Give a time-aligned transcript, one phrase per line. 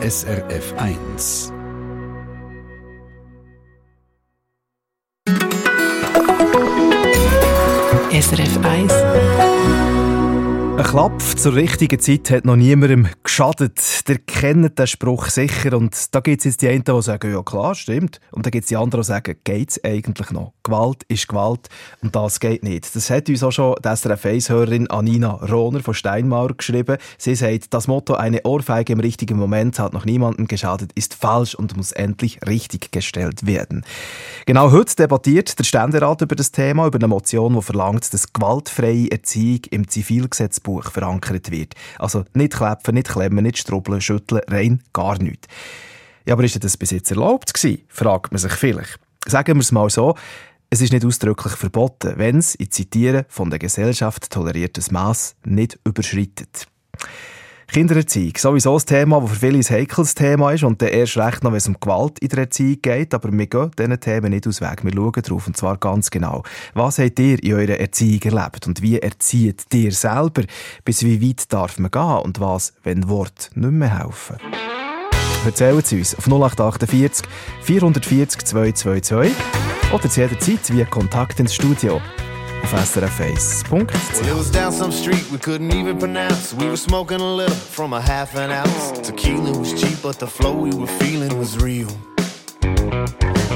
[0.00, 1.50] SRF 1.
[8.12, 9.27] SRF 1
[10.78, 14.08] ein Klapp zur richtigen Zeit hat noch niemandem geschadet.
[14.08, 15.76] Der kennt den Spruch sicher.
[15.76, 18.20] Und da gibt es jetzt die einen, die sagen, ja klar, stimmt.
[18.30, 20.52] Und dann gibt es die anderen, die sagen, geht es eigentlich noch?
[20.62, 21.68] Gewalt ist Gewalt
[22.00, 22.94] und das geht nicht.
[22.94, 26.98] Das hat uns auch schon die SRF 1-Hörerin Anina Rohner von Steinmauer geschrieben.
[27.16, 31.56] Sie sagt, das Motto, eine Ohrfeige im richtigen Moment hat noch niemandem geschadet, ist falsch
[31.56, 33.84] und muss endlich richtig gestellt werden.
[34.46, 39.10] Genau heute debattiert der Ständerat über das Thema, über eine Motion, die verlangt, dass gewaltfreie
[39.10, 41.74] Erziehung im Zivilgesetzbuch Buch verankert wird.
[41.98, 45.48] Also nicht klepfen, nicht klemmen, nicht strubbeln, schütteln, rein gar nichts.
[46.26, 47.84] Ja, aber ist das bis jetzt erlaubt gewesen?
[47.88, 49.00] Fragt man sich vielleicht.
[49.26, 50.14] Sagen wir es mal so,
[50.68, 55.78] es ist nicht ausdrücklich verboten, wenn es, ich zitiere, von der Gesellschaft toleriertes Maß nicht
[55.84, 56.66] überschreitet.
[57.70, 61.44] Kindererziehung, sowieso ein Thema, das für viele ein heikles Thema ist und dann erst recht
[61.44, 64.46] noch, wenn es um Gewalt in der Erziehung geht, aber wir gehen diesen Themen nicht
[64.46, 64.84] aus Weg.
[64.84, 66.44] Wir schauen drauf und zwar ganz genau.
[66.72, 70.44] Was habt ihr in eurer Erziehung erlebt und wie erzieht ihr selber?
[70.84, 74.36] Bis wie weit darf man gehen und was, wenn Wort nicht mehr helfen?
[75.44, 77.28] Erzählen Sie uns auf 0848
[77.62, 79.32] 440 222
[79.92, 82.00] oder zu jeder Zeit via Kontakt ins Studio
[82.62, 84.20] auf srf1.ch.
[84.20, 86.54] Well, it was down some street we couldn't even pronounce.
[86.54, 88.90] We were smoking a little from a half an ounce.
[89.06, 91.88] Tequila was cheap, but the flow we were feeling was real.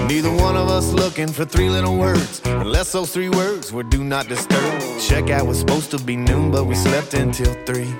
[0.08, 4.04] Neither one of us looking for three little words, unless those three words were do
[4.04, 4.80] not disturb.
[4.98, 7.92] Checkout was supposed to be noon, but we slept until three.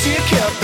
[0.00, 0.62] She kept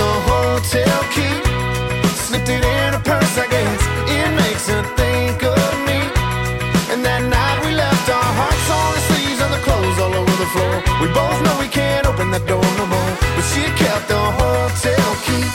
[12.35, 15.47] open door no more, but she kept the hotel key.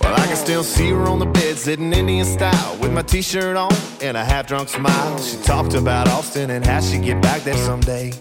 [0.00, 3.56] Well, I can still see her on the bed, sitting Indian style, with my t-shirt
[3.56, 3.72] on
[4.02, 5.18] and a half-drunk smile.
[5.18, 8.12] She talked about Austin and how she'd get back there someday.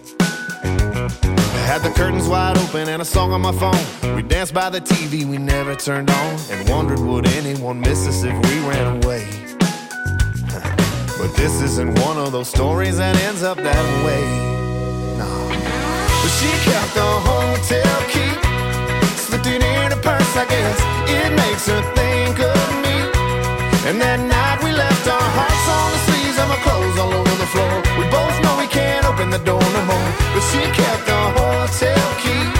[0.63, 4.15] I had the curtains wide open and a song on my phone.
[4.15, 8.23] We danced by the TV we never turned on and wondered would anyone miss us
[8.23, 9.27] if we ran away.
[11.17, 14.54] But this isn't one of those stories that ends up that way.
[16.25, 18.33] She kept the hotel key,
[19.15, 20.77] slipped it in her purse, I guess.
[21.07, 22.97] It makes her think of me.
[23.87, 27.35] And that night we left our hearts on the sleeves of our clothes all over
[27.37, 27.75] the floor.
[27.99, 30.09] We both know we can't open the door no more.
[30.33, 32.54] But she kept the hotel key.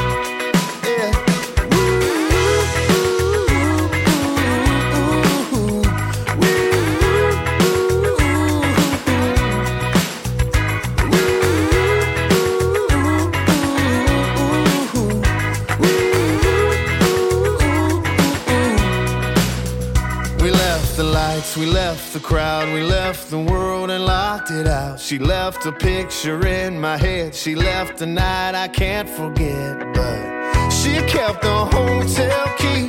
[21.58, 25.00] We left the crowd, we left the world and locked it out.
[25.00, 29.94] She left a picture in my head, she left a night I can't forget.
[29.94, 32.88] But she kept the hotel key,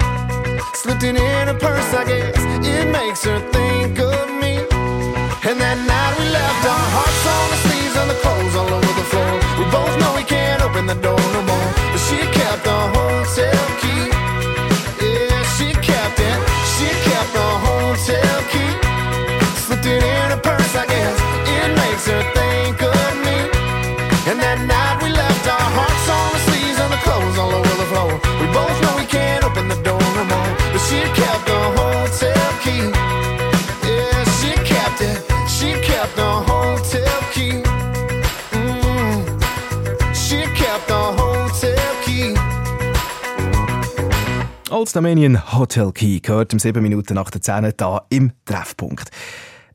[0.75, 2.37] slipped it in her purse, I guess.
[2.67, 4.59] It makes her think of me.
[5.49, 8.93] And that night we left our hearts on the sleeves and the clothes all over
[9.01, 9.33] the floor.
[9.59, 13.66] We both know we can't open the door no more, but she kept the hotel
[44.77, 49.09] Old Dominion Hotel Key gehört um 7 Minuten nach der 10 da im Treffpunkt.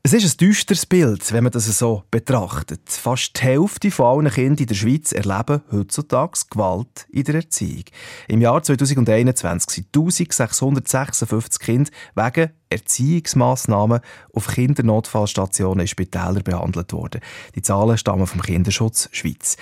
[0.04, 2.82] Es ist ein düsteres Bild, wenn man das so betrachtet.
[2.88, 7.82] Fast die Hälfte von allen Kindern in der Schweiz erleben heutzutage Gewalt in der Erziehung.
[8.28, 17.22] Im Jahr 2021 sind 1656 Kinder wegen Erziehungsmaßnahmen auf Kindernotfallstationen in Spitälern behandelt worden.
[17.56, 19.56] Die Zahlen stammen vom Kinderschutz Schweiz.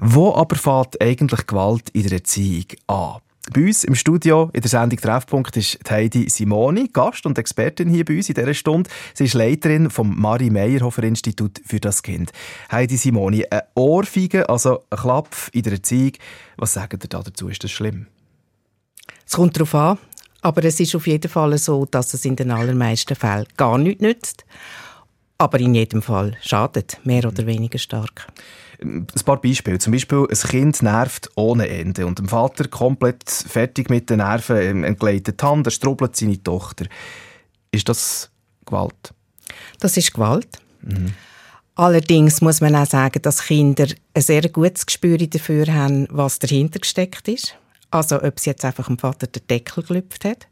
[0.00, 3.20] Wo aber fängt eigentlich Gewalt in der Erziehung an?
[3.52, 8.04] Bei uns im Studio in der Sendung Treffpunkt ist Heidi Simoni, Gast und Expertin hier
[8.04, 8.88] bei uns in dieser Stunde.
[9.12, 12.30] Sie ist Leiterin vom Marie Meyerhofer Institut für das Kind.
[12.70, 16.12] Heidi Simoni, eine Ohrfeige, also ein Klapp in der Erziehung.
[16.58, 17.48] Was sagen da dazu?
[17.48, 18.06] Ist das schlimm?
[19.26, 19.98] Es kommt darauf an,
[20.42, 24.00] aber es ist auf jeden Fall so, dass es in den allermeisten Fällen gar nichts
[24.00, 24.44] nützt.
[25.40, 28.28] aber in jedem Fall schadet, mehr oder weniger stark.
[28.82, 29.78] Ein paar Beispiele.
[29.78, 34.84] Zum Beispiel, ein Kind nervt ohne Ende und dem Vater komplett fertig mit den Nerven
[34.84, 36.86] entgleitet die Hand, er strubbelt seine Tochter.
[37.72, 38.30] Ist das
[38.64, 39.12] Gewalt?
[39.80, 40.48] Das ist Gewalt.
[40.82, 41.12] Mhm.
[41.74, 46.78] Allerdings muss man auch sagen, dass Kinder ein sehr gutes Gespür dafür haben, was dahinter
[46.78, 47.54] gesteckt ist.
[47.90, 50.46] Also ob es jetzt einfach dem Vater den Deckel gelüpft hat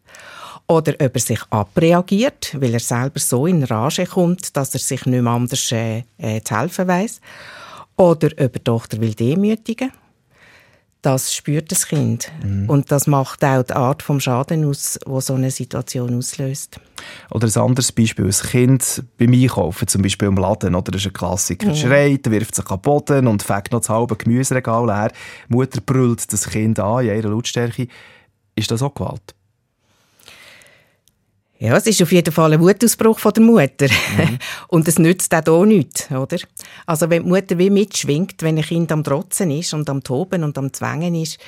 [0.67, 5.07] oder ob er sich abreagiert, weil er selber so in Rage kommt, dass er sich
[5.07, 7.21] nicht mehr anders äh, äh, zu helfen weiß.
[7.99, 9.93] Oder ob er die Tochter will demütigen
[11.03, 12.31] das spürt das Kind.
[12.43, 12.69] Mhm.
[12.69, 16.81] Und das macht auch die Art vom Schaden aus, wo so eine Situation auslöst.
[17.31, 21.07] Oder ein anderes Beispiel, ein Kind beim Einkaufen, zum Beispiel im Laden, oder das ist
[21.07, 21.77] ein Klassiker, mhm.
[21.77, 25.13] schreit, wirft sich am Boden und fängt noch das halbe Gemüseregal leer.
[25.49, 27.87] Die Mutter brüllt das Kind an in ihrer Lautstärke.
[28.57, 29.35] Ist das auch Gewalt?
[31.61, 33.89] Ja, es ist auf jeden Fall ein Wutausbruch von der Mutter.
[33.89, 34.39] Mhm.
[34.69, 36.39] Und es nützt auch hier nichts, oder?
[36.87, 40.45] Also wenn die Mutter wie mitschwingt, wenn ein Kind am Trotzen ist und am Toben
[40.45, 41.39] und am Zwängen ist,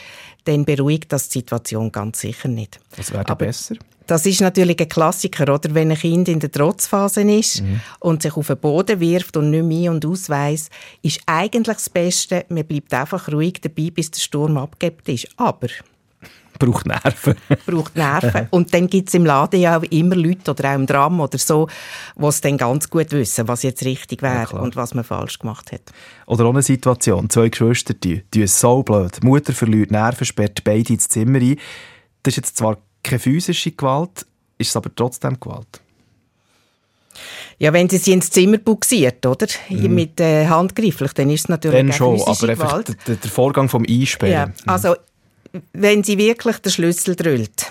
[0.45, 2.81] dann beruhigt das die Situation ganz sicher nicht.
[2.97, 3.77] Was wäre besser?
[4.07, 5.73] Das ist natürlich ein Klassiker, oder?
[5.73, 7.81] Wenn ein Kind in der Trotzphase ist mhm.
[8.01, 10.71] und sich auf den Boden wirft und nicht mehr und ausweist,
[11.03, 15.29] ist eigentlich das Beste, man bleibt einfach ruhig dabei, bis der Sturm abgebt ist.
[15.37, 15.69] Aber
[16.61, 17.35] braucht Nerven.
[17.67, 18.47] braucht Nerven.
[18.51, 21.39] Und dann gibt es im Laden ja auch immer Leute oder auch im Drama oder
[21.39, 21.69] so,
[22.17, 25.41] die es dann ganz gut wissen, was jetzt richtig wäre ja, und was man falsch
[25.41, 25.83] gemacht hat.
[26.27, 29.19] Oder auch eine Situation, zwei Geschwister, die, die ist so blöd.
[29.21, 31.57] Die Mutter verliert Nerven, sperrt beide ins Zimmer ein.
[32.23, 34.27] Das ist jetzt zwar keine physische Gewalt,
[34.59, 35.81] ist es aber trotzdem Gewalt.
[37.59, 39.47] Ja, wenn sie sie ins Zimmer buxiert, oder?
[39.69, 39.95] Mhm.
[39.95, 42.97] Mit äh, handgreiflich, dann ist es natürlich dann schon, aber Gewalt.
[43.07, 44.33] Der, der, Vorgang vom Einsperren.
[44.33, 44.95] Ja, also
[45.73, 47.70] wenn sie wirklich den Schlüssel drüllt,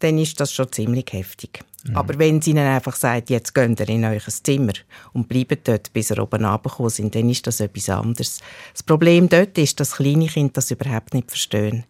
[0.00, 1.60] dann ist das schon ziemlich heftig.
[1.84, 1.96] Mhm.
[1.96, 4.72] Aber wenn sie ihnen einfach sagt, jetzt geht ihr in euer Zimmer
[5.12, 8.40] und bleibt dort, bis ihr oben runtergekommen sind, dann ist das etwas anderes.
[8.72, 11.84] Das Problem dort ist, dass kleine Kinder das überhaupt nicht verstehen.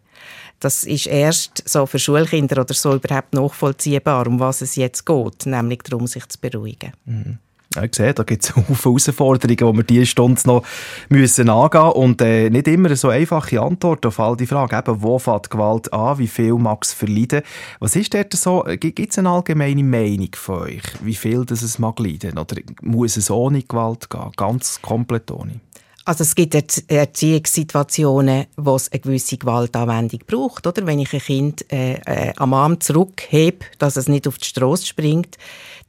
[0.61, 5.47] Das ist erst so für Schulkinder oder so überhaupt nachvollziehbar, um was es jetzt geht,
[5.47, 6.93] nämlich darum, sich zu beruhigen.
[7.07, 7.39] Mhm.
[7.77, 10.65] Ja, ich sehe, da gibt es viele Herausforderungen, die wir diese Stunde noch
[11.09, 11.93] müssen angehen müssen.
[11.93, 14.77] Und äh, nicht immer so einfache Antwort auf all die Fragen.
[14.77, 16.19] Eben, wo fängt Gewalt an?
[16.19, 17.43] Wie viel mag es verleiden?
[17.79, 18.65] Was ist dort so?
[18.67, 20.83] Gibt es eine allgemeine Meinung von euch?
[21.01, 22.39] Wie viel das es mag leiden?
[22.39, 24.33] Oder muss es ohne Gewalt gehen?
[24.37, 25.61] Ganz komplett ohne?
[26.05, 26.57] Also es gibt
[26.91, 30.67] Erziehungssituationen, wo es eine gewisse Gewaltanwendung braucht.
[30.67, 30.85] Oder?
[30.87, 34.87] Wenn ich ein Kind äh, äh, am Arm zurückhebe, dass es nicht auf die Straße
[34.87, 35.39] springt,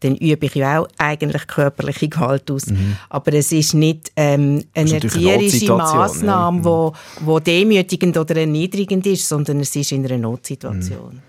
[0.02, 2.68] dann übe ich ja auch eigentlich körperliche Gewalt aus.
[2.68, 2.98] Mhm.
[3.10, 6.66] Aber es ist nicht ähm, eine erzieherische Massnahme, ja.
[6.66, 11.14] wo, wo demütigend oder erniedrigend ist, sondern es ist in einer Notsituation.
[11.14, 11.22] Mhm.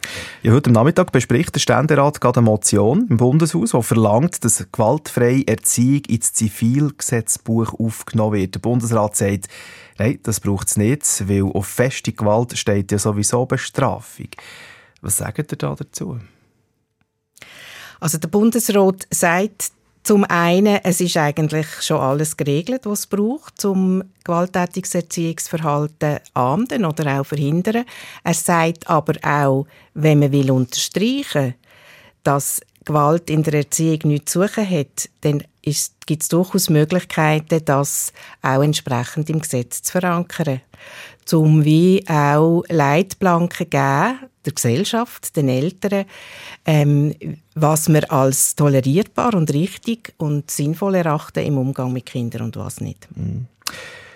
[0.43, 5.47] Ja, heute Nachmittag bespricht der Ständerat gerade eine Motion im Bundeshaus, die verlangt, dass gewaltfreie
[5.47, 8.55] Erziehung ins Zivilgesetzbuch aufgenommen wird.
[8.55, 9.49] Der Bundesrat sagt,
[9.99, 14.29] nein, das braucht es nicht, weil auf feste Gewalt steht ja sowieso Bestrafung.
[15.03, 16.19] Was sagt ihr da dazu?
[18.03, 19.71] Also der Bundesrat sagt
[20.03, 26.85] zum einen, es ist eigentlich schon alles geregelt, was es braucht, um gewalttätiges Erziehungsverhalten ahnden
[26.85, 27.85] oder auch verhindern.
[28.25, 31.55] Er sagt aber auch, wenn man will unterstreichen,
[32.25, 38.13] dass Gewalt in der Erziehung nichts zu suchen hat, dann gibt es durchaus Möglichkeiten, das
[38.43, 40.61] auch entsprechend im Gesetz zu verankern.
[41.31, 46.05] Um wie auch Leitplanken geben, der Gesellschaft, den Eltern,
[46.65, 47.15] ähm,
[47.55, 52.81] was wir als tolerierbar und richtig und sinnvoll erachten im Umgang mit Kindern und was
[52.81, 53.09] nicht.
[53.15, 53.47] Mhm.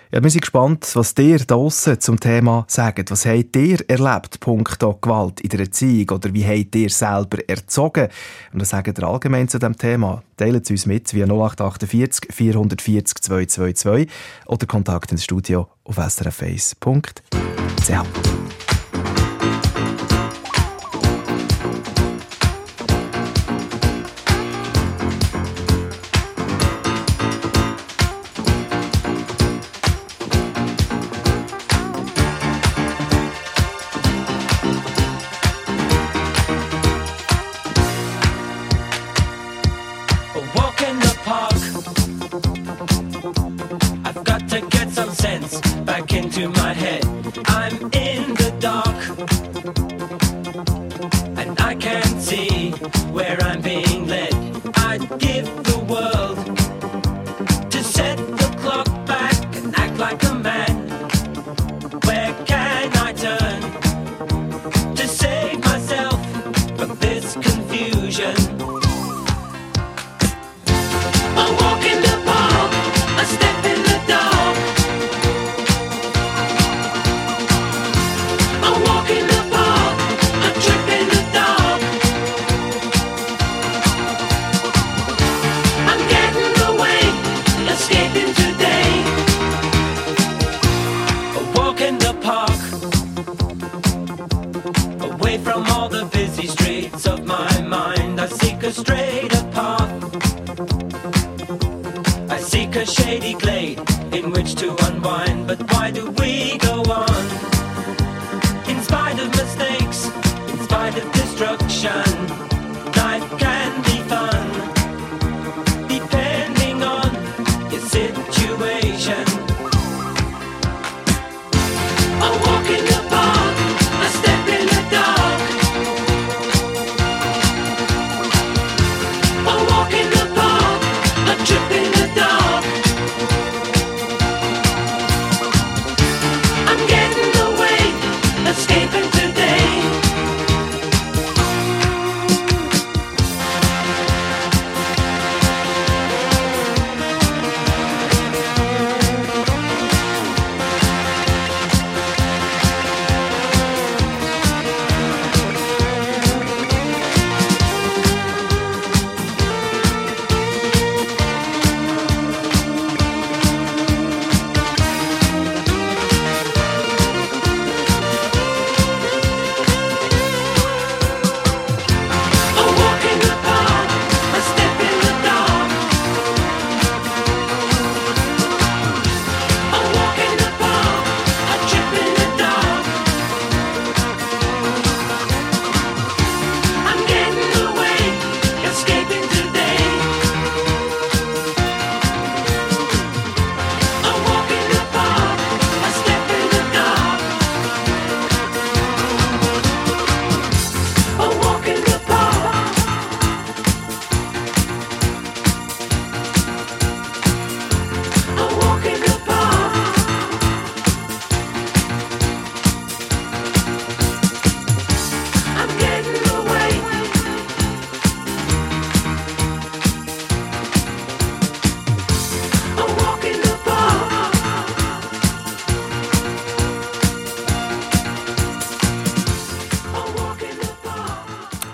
[0.09, 3.11] Ja, wir sind gespannt, was ihr draussen zum Thema sagt.
[3.11, 6.11] Was habt ihr erlebt, punkto Gewalt in der Erziehung?
[6.11, 8.07] Oder wie habt ihr selber erzogen?
[8.53, 10.23] Und das sagt ihr allgemein zu diesem Thema.
[10.37, 14.09] Teilt es uns mit via 0848 440 222
[14.45, 16.77] oder Kontakt ins Studio auf srf1.ch.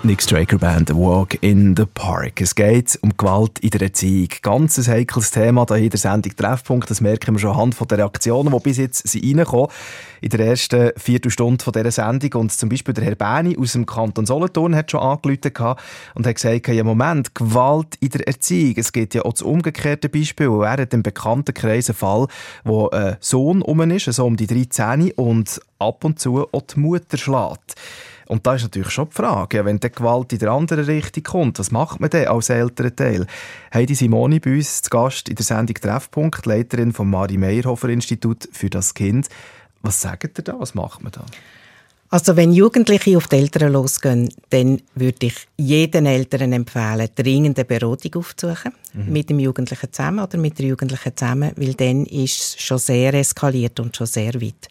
[0.06, 2.42] Nick Straker Band «A Walk in the Park».
[2.42, 4.28] Es geht um Gewalt in der Erziehung.
[4.42, 6.90] Ganz ein heikles Thema hier in der Sendung «Treffpunkt».
[6.90, 9.68] Das merken wir schon anhand der Reaktionen, die bis jetzt sind reingekommen
[10.20, 12.42] in der ersten Viertelstunde dieser Sendung.
[12.42, 15.74] Und zum Beispiel der Herr Bäni aus dem Kanton Solothurn hat schon angerufen
[16.14, 18.74] und hat gesagt, ja Moment, Gewalt in der Erziehung.
[18.76, 20.50] Es gibt ja auch das umgekehrte Beispiel.
[20.64, 22.26] Er hat im bekannten Kreis einen Fall,
[22.62, 26.80] wo ein Sohn um ist, so um die 13 und ab und zu auch die
[26.80, 27.74] Mutter schlägt.
[28.34, 31.60] Und da ist natürlich schon die Frage, wenn die Gewalt in der anderen Richtung kommt,
[31.60, 33.28] was macht man denn als Elternteil?
[33.72, 38.48] Heidi Simoni bei uns zu Gast in der Sendung Treffpunkt, Leiterin vom Mari Meyerhofer Institut
[38.50, 39.28] für das Kind.
[39.82, 40.58] Was sagt ihr da?
[40.58, 41.24] Was macht man da?
[42.10, 47.64] Also wenn Jugendliche auf die Eltern losgehen, dann würde ich jeden Eltern empfehlen, dringend eine
[47.64, 48.72] Beratung aufzusuchen.
[48.94, 53.14] Mit dem Jugendlichen zusammen oder mit der Jugendlichen zusammen, weil dann ist es schon sehr
[53.14, 54.68] eskaliert und schon sehr weit.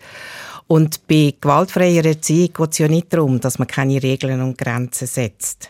[0.74, 5.06] Und bei gewaltfreier Erziehung geht es ja nicht darum, dass man keine Regeln und Grenzen
[5.06, 5.70] setzt,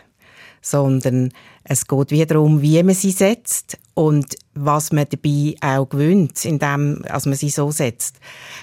[0.62, 1.30] sondern
[1.62, 7.04] es geht wieder darum, wie man sie setzt und was man dabei auch gewöhnt, indem
[7.06, 8.18] also man sie so setzt.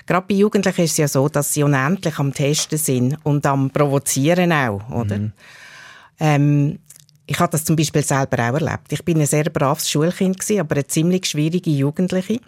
[0.07, 3.69] Gerade bei Jugendlichen ist es ja so, dass sie unendlich am Testen sind und am
[3.69, 5.17] Provozieren auch, oder?
[6.19, 6.79] Ähm,
[7.27, 8.91] ich habe das zum Beispiel selber auch erlebt.
[8.91, 12.39] Ich bin ein sehr braves Schulkind gewesen, aber eine ziemlich schwierige Jugendliche.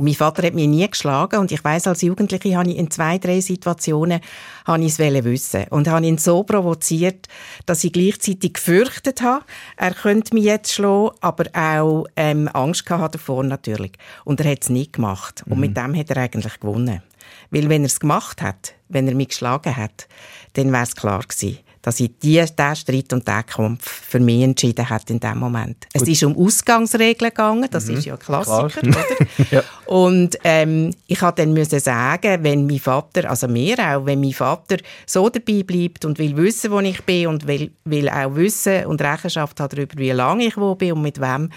[0.00, 2.90] Und mein Vater hat mich nie geschlagen und ich weiß als Jugendliche habe ich in
[2.90, 4.22] zwei, drei Situationen
[4.64, 7.28] habe ich es wissen und habe ihn so provoziert,
[7.66, 9.44] dass ich gleichzeitig gefürchtet habe,
[9.76, 13.92] er könnte mich jetzt schlagen, aber auch ähm, Angst gehabt davor natürlich.
[14.24, 17.02] Und er hat es nicht gemacht und mit dem hat er eigentlich gewonnen.
[17.50, 20.08] Weil wenn er es gemacht hat, wenn er mich geschlagen hat,
[20.54, 24.42] dann wäre es klar gewesen, dass ich die, diesen Streit und diesen Kampf für mich
[24.42, 25.86] entschieden hat in dem Moment.
[25.92, 29.04] Es ist um Ausgangsregeln gegangen, das ist ja ein Klassiker, Klar.
[29.18, 29.26] oder?
[29.50, 29.62] Ja.
[29.86, 34.32] Und ähm, ich habe dann müssen sagen, wenn mein Vater, also mir auch, wenn mein
[34.32, 38.86] Vater so dabei bleibt und will wissen, wo ich bin und will, will auch wissen
[38.86, 41.50] und Rechenschaft hat darüber, wie lange ich wo bin und mit wem,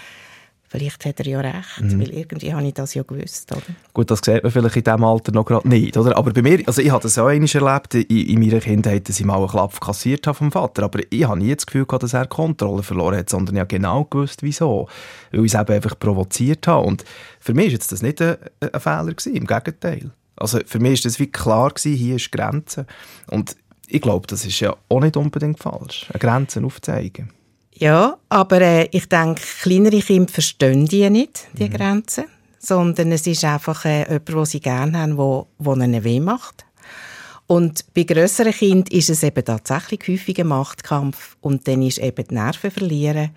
[0.74, 3.62] vielleicht hat er ja recht, weil irgendwie habe ich das ja gewusst, oder?
[3.92, 6.16] Gut, das sieht man vielleicht in diesem Alter noch gerade nicht, oder?
[6.16, 9.20] Aber bei mir, also ich habe das auch einmal erlebt, in, in meiner Kindheit, dass
[9.20, 12.02] ich mal einen Klapp kassiert habe vom Vater, aber ich habe nie das Gefühl gehabt,
[12.02, 14.88] dass er Kontrolle verloren hat, sondern ich habe genau gewusst, wieso.
[15.30, 16.86] Weil ich es eben einfach provoziert habe.
[16.86, 17.04] Und
[17.38, 20.10] für mich war jetzt das nicht ein, ein Fehler, gewesen, im Gegenteil.
[20.36, 22.86] Also für mich war das wie klar, gewesen, hier ist Grenze.
[23.28, 27.30] Und ich glaube, das ist ja auch nicht unbedingt falsch, eine Grenze aufzeigen.
[27.76, 32.24] Ja, aber äh, ich denke, kleinere Kinder verstehen die nicht, die Grenzen,
[32.58, 36.64] sondern es ist einfach äh, jemand, den sie gerne haben, wo, wo ihnen weh macht.
[37.46, 42.26] Und bei grösseren Kindern ist es eben tatsächlich häufig ein Machtkampf und dann ist eben
[42.26, 43.30] die Nerven verlieren,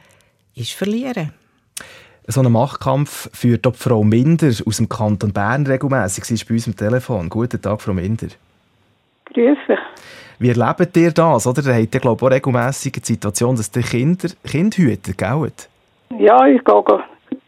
[0.55, 1.33] ist verlieren.
[2.27, 6.25] So einen Machtkampf führt auch Frau Minder aus dem Kanton Bern regelmässig.
[6.25, 7.29] Sie ist bei uns am Telefon.
[7.29, 8.27] Guten Tag, Frau Minder.
[9.33, 9.79] Grüß dich.
[10.39, 11.47] Wie erlebt ihr das?
[11.47, 11.63] Oder?
[11.65, 15.51] Ihr habt ja, glaube ich, auch regelmässig die Situation, dass die Kinder Kind hüten, gell?
[16.19, 16.83] Ja, ich gehe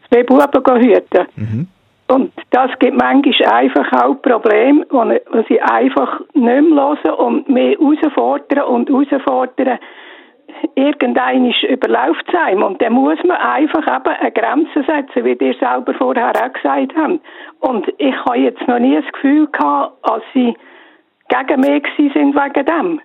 [0.08, 1.68] zwei Buben hüten.
[2.08, 5.04] Und das gibt manchmal einfach auch Probleme, wo
[5.48, 9.78] sie einfach nicht mehr hören und mehr herausfordern und herausfordern.
[10.74, 12.64] Irgendein ist überläuft es einem.
[12.64, 16.92] Und dann muss man einfach eben eine Grenze setzen, wie ihr selber vorher auch gesagt
[16.96, 17.20] habt.
[17.60, 20.54] Und ich habe jetzt noch nie das Gefühl gehabt, als sie
[21.30, 23.00] gegen mich sind wegen dem.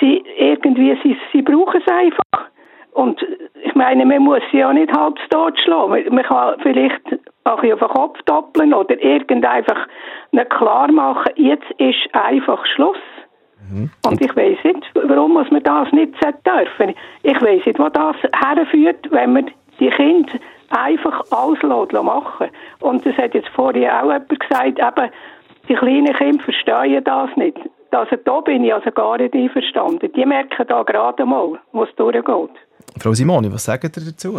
[0.00, 2.46] Sie, irgendwie, sie, sie brauchen es einfach.
[2.92, 3.24] Und
[3.62, 6.14] ich meine, man muss sie ja nicht halb tot schlagen.
[6.14, 7.02] Man- kann vielleicht
[7.44, 9.86] auch auf den Kopf doppeln oder irgend einfach
[10.32, 12.96] nicht klar machen, jetzt ist einfach Schluss.
[14.06, 16.14] Und ich weiß nicht, warum muss man das nicht
[16.46, 16.94] dürfen.
[17.22, 20.32] Ich weiß nicht, wo das herführt, wenn man die Kinder
[20.70, 22.48] einfach alles lässt machen
[22.80, 25.10] Und das hat jetzt vorhin auch jemand gesagt, eben,
[25.68, 27.58] die kleinen Kinder verstehen das nicht.
[27.90, 30.12] Also da bin ich also gar nicht einverstanden.
[30.14, 32.50] Die merken da gerade mal, wo es durchgeht.
[32.98, 34.38] Frau Simoni, was sagt ihr dazu?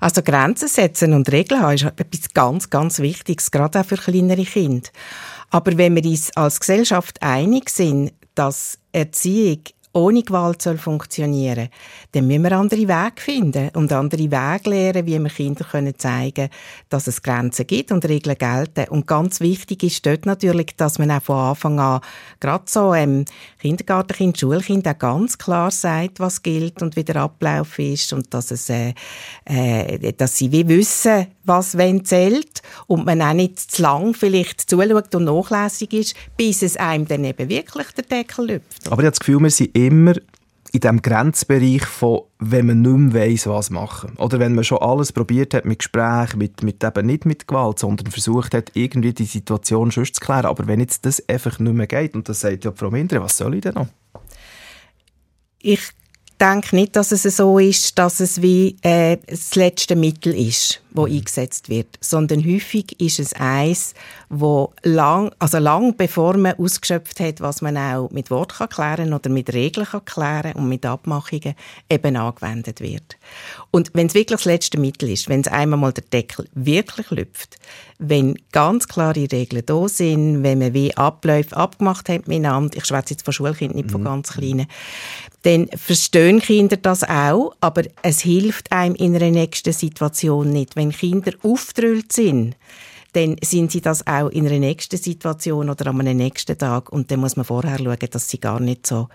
[0.00, 4.44] Also Grenzen setzen und Regeln haben ist etwas ganz, ganz Wichtiges, gerade auch für kleinere
[4.44, 4.88] Kinder.
[5.50, 9.60] Aber wenn wir uns als Gesellschaft einig sind, dass Erziehung
[9.94, 11.68] ohne Gewalt soll funktionieren,
[12.12, 16.48] dann müssen wir andere Wege finden und andere Wege lernen, wie wir Kindern können zeigen,
[16.88, 18.90] dass es Grenzen gibt und Regeln gelten.
[18.90, 22.00] Und ganz wichtig ist dort natürlich, dass man auch von Anfang an
[22.40, 23.24] gerade so ähm,
[23.60, 28.50] Kindergartenkind, Schulkind auch ganz klar sagt, was gilt und wie der Ablauf ist und dass
[28.50, 28.94] es, äh,
[29.44, 34.68] äh, dass sie wie wissen, was wenn zählt und man auch nicht zu lang vielleicht
[34.68, 38.86] zuschaut und nachlässig ist, bis es einem dann eben wirklich der Deckel lüpft.
[38.86, 40.14] Aber ich habe das Gefühl, wir sind immer
[40.74, 44.14] in diesem Grenzbereich von, wenn man nicht mehr weiss, was machen.
[44.16, 47.78] Oder wenn man schon alles probiert hat mit Gesprächen, mit, mit eben nicht mit Gewalt,
[47.78, 50.46] sondern versucht hat, irgendwie die Situation schon zu klären.
[50.46, 53.36] Aber wenn jetzt das einfach nicht mehr geht, und das sagt ja Frau Mindre, was
[53.36, 53.86] soll ich denn noch?
[55.60, 55.92] Ich
[56.40, 61.06] denke nicht, dass es so ist, dass es wie äh, das letzte Mittel ist, wo
[61.06, 63.94] eingesetzt wird, sondern häufig ist es eins,
[64.28, 69.12] wo lang, also lang bevor man ausgeschöpft hat, was man auch mit Wort kann klären
[69.12, 71.54] oder mit Regeln kann klären und mit Abmachungen
[71.88, 73.16] eben angewendet wird.
[73.74, 77.10] Und wenn es wirklich das letzte Mittel ist, wenn es einmal mal der Deckel wirklich
[77.10, 77.56] lüpft,
[77.98, 83.14] wenn ganz klare Regeln da sind, wenn man wie Abläufe abgemacht hat miteinander, ich schwätze
[83.14, 84.68] jetzt von Schulkindern, nicht von ganz Kleinen,
[85.42, 90.76] dann verstehen Kinder das auch, aber es hilft einem in einer nächsten Situation nicht.
[90.76, 92.56] Wenn Kinder auftrüllt sind,
[93.14, 97.10] dann sind sie das auch in einer nächsten Situation oder an einem nächsten Tag und
[97.10, 99.08] dann muss man vorher schauen, dass sie gar nicht so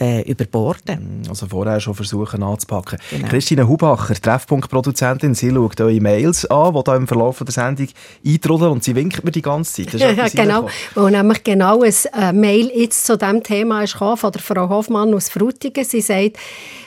[0.00, 1.22] äh, überborden.
[1.28, 2.98] Also vorher schon versuchen anzupacken.
[3.10, 3.28] Genau.
[3.28, 7.88] Christine Hubacher, Treffpunktproduzentin, sie schaut eure Mails an, die da im Verlauf der Sendung
[8.26, 10.00] eintrudeln und sie winkt mir die ganze Zeit.
[10.00, 14.32] Ja, genau, wo nämlich genau ein äh, Mail jetzt zu diesem Thema ist gekommen, von
[14.32, 15.84] der Frau Hoffmann aus Frutigen.
[15.84, 16.36] Sie sagt,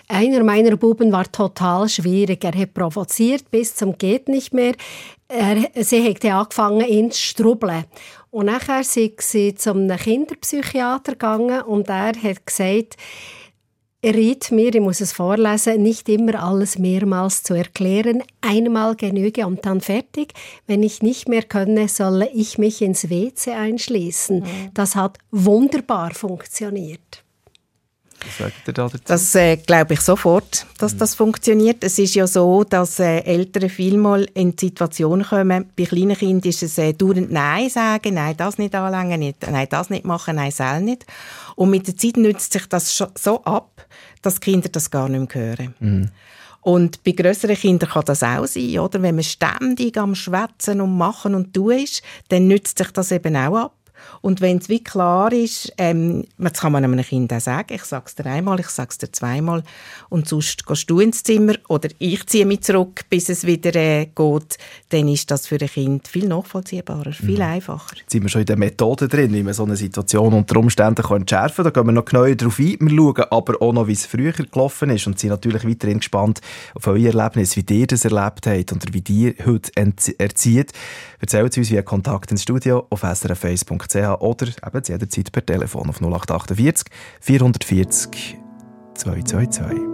[0.08, 2.44] einer meiner Buben war total schwierig.
[2.44, 4.74] Er hat provoziert bis zum geht nicht mehr.
[5.28, 7.86] Er, sie hat angefangen, ihn zu strubbeln.
[8.34, 12.98] Und nachher sind sie zu einem Kinderpsychiater gegangen und er hat gesagt,
[14.02, 18.24] er riet mir, ich muss es vorlesen, nicht immer alles mehrmals zu erklären.
[18.42, 20.34] Einmal genüge und dann fertig.
[20.66, 24.44] Wenn ich nicht mehr könne, solle ich mich ins WC einschließen.
[24.74, 27.23] Das hat wunderbar funktioniert.
[28.26, 29.00] Was sagt ihr da dazu?
[29.06, 31.84] Das äh, glaube ich sofort, dass das funktioniert.
[31.84, 36.50] Es ist ja so, dass äh, Eltern vielmal in die Situation kommen, bei kleinen Kindern
[36.50, 40.38] ist es äh, dauernd Nein sagen, nein, das nicht anlängen, nicht, nein, das nicht machen,
[40.38, 41.06] nein, soll nicht.
[41.56, 43.86] Und mit der Zeit nützt sich das so ab,
[44.22, 46.12] dass Kinder das gar nicht mehr hören.
[46.64, 49.02] Und bei grösseren Kindern kann das auch sein, oder?
[49.02, 53.36] Wenn man ständig am Schwätzen und Machen und Tun ist, dann nützt sich das eben
[53.36, 53.76] auch ab.
[54.22, 57.84] Und wenn es wie klar ist, ähm, das kann man einem Kind auch sagen, ich
[57.84, 59.64] sage es dir einmal, ich sage es dir zweimal
[60.10, 64.06] und sonst gehst du ins Zimmer oder ich ziehe mich zurück, bis es wieder äh,
[64.06, 64.58] geht,
[64.90, 67.96] dann ist das für ein Kind viel nachvollziehbarer, viel einfacher.
[67.98, 71.04] Jetzt sind wir schon in den Methoden drin, wie man so eine Situation unter Umständen
[71.04, 71.66] kann entschärfen kann.
[71.66, 72.78] Da gehen wir noch genauer darauf ein.
[72.80, 76.42] Wir schauen aber auch noch, wie es früher gelaufen ist und sind natürlich weiterhin gespannt
[76.76, 80.16] auf euer Erlebnis, wie ihr das erlebt habt oder wie ihr heute ent-
[81.24, 81.34] erzieht.
[81.34, 86.86] Erzählt uns via Kontakt ins Studio auf srf1.ch oder eben jederzeit per Telefon auf 0848
[87.22, 88.38] 440
[88.96, 89.94] 222.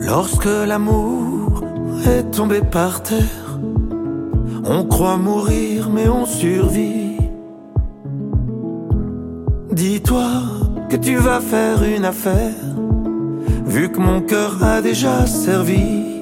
[0.00, 1.64] Lorsque l'amour
[2.06, 3.58] est tombé par terre,
[4.64, 7.18] on croit mourir mais on survit.
[9.72, 10.28] Dis-toi
[10.88, 12.54] que tu vas faire une affaire,
[13.66, 16.17] vu que mon cœur a déjà servi.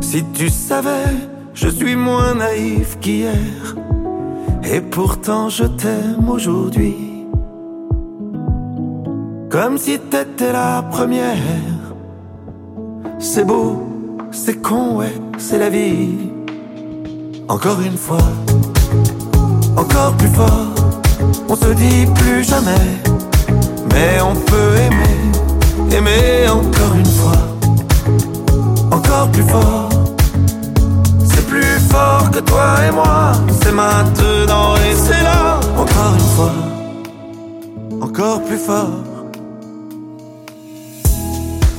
[0.00, 1.12] Si tu savais,
[1.54, 3.76] je suis moins naïf qu'hier,
[4.62, 7.26] et pourtant je t'aime aujourd'hui.
[9.50, 11.36] Comme si t'étais la première.
[13.20, 13.82] C'est beau,
[14.32, 16.30] c'est con, ouais, c'est la vie.
[17.48, 18.26] Encore une fois,
[19.76, 20.74] encore plus fort.
[21.48, 22.86] On se dit plus jamais,
[23.92, 27.42] mais on peut aimer, aimer encore une fois,
[29.14, 29.88] encore plus fort.
[31.24, 36.52] C'est plus fort que toi et moi, c'est maintenant et c'est là, encore une fois,
[38.00, 39.04] encore plus fort.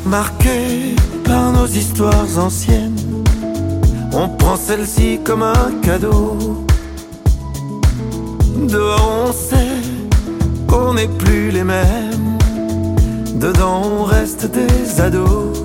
[0.06, 0.96] Marqué
[1.26, 3.24] par nos histoires anciennes,
[4.14, 6.38] on prend celle-ci comme un cadeau.
[8.70, 9.82] Dehors on sait
[10.68, 12.38] qu'on n'est plus les mêmes.
[13.36, 15.65] Dedans on reste des ados.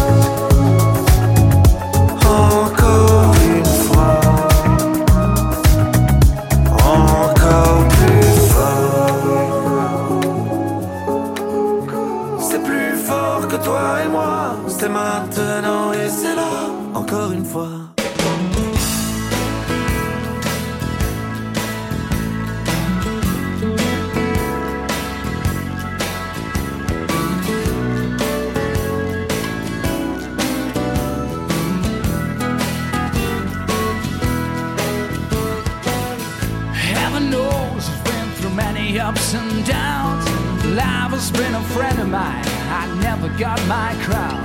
[38.81, 40.25] Many ups and downs.
[40.65, 42.45] Life has been a friend of mine.
[42.81, 44.43] I never got my crown.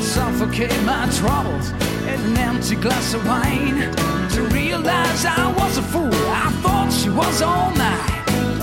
[0.00, 1.70] Suffocate my troubles
[2.10, 3.78] in an empty glass of wine.
[4.34, 8.12] To realize I was a fool, I thought she was all mine.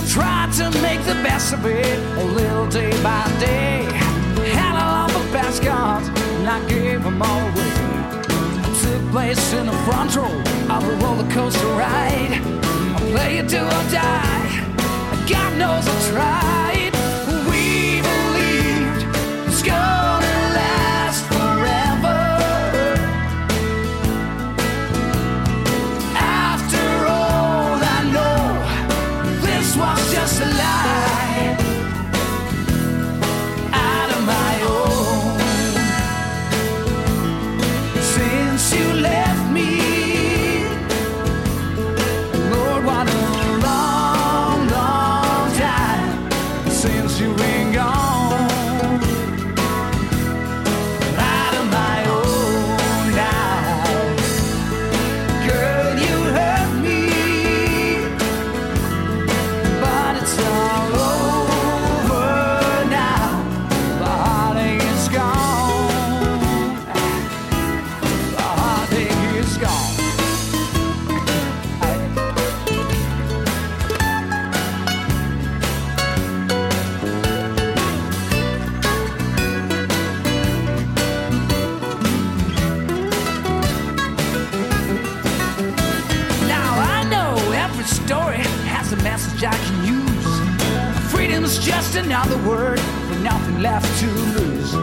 [0.00, 3.84] I tried to make the best of it, a little day by day.
[4.58, 5.24] Had a lot of
[5.60, 7.74] cards, and I gave them all away.
[8.66, 10.34] I took place in the front row
[10.74, 12.34] of a roller coaster ride.
[12.96, 14.43] I play it do or die.
[15.26, 16.63] God knows I tried.
[91.64, 94.74] Just another word for nothing left to lose.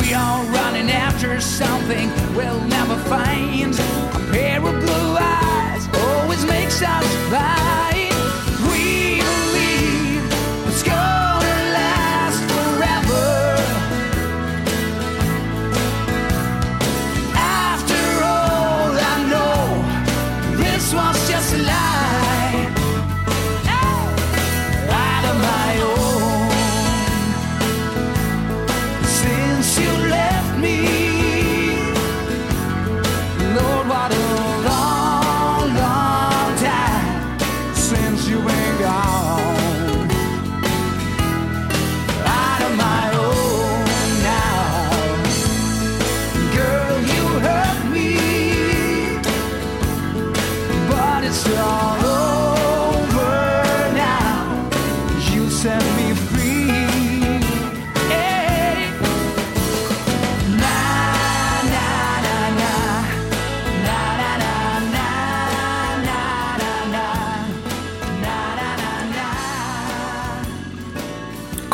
[0.00, 3.72] We are running after something we'll never find.
[3.72, 8.07] A pair of blue eyes always makes us blind.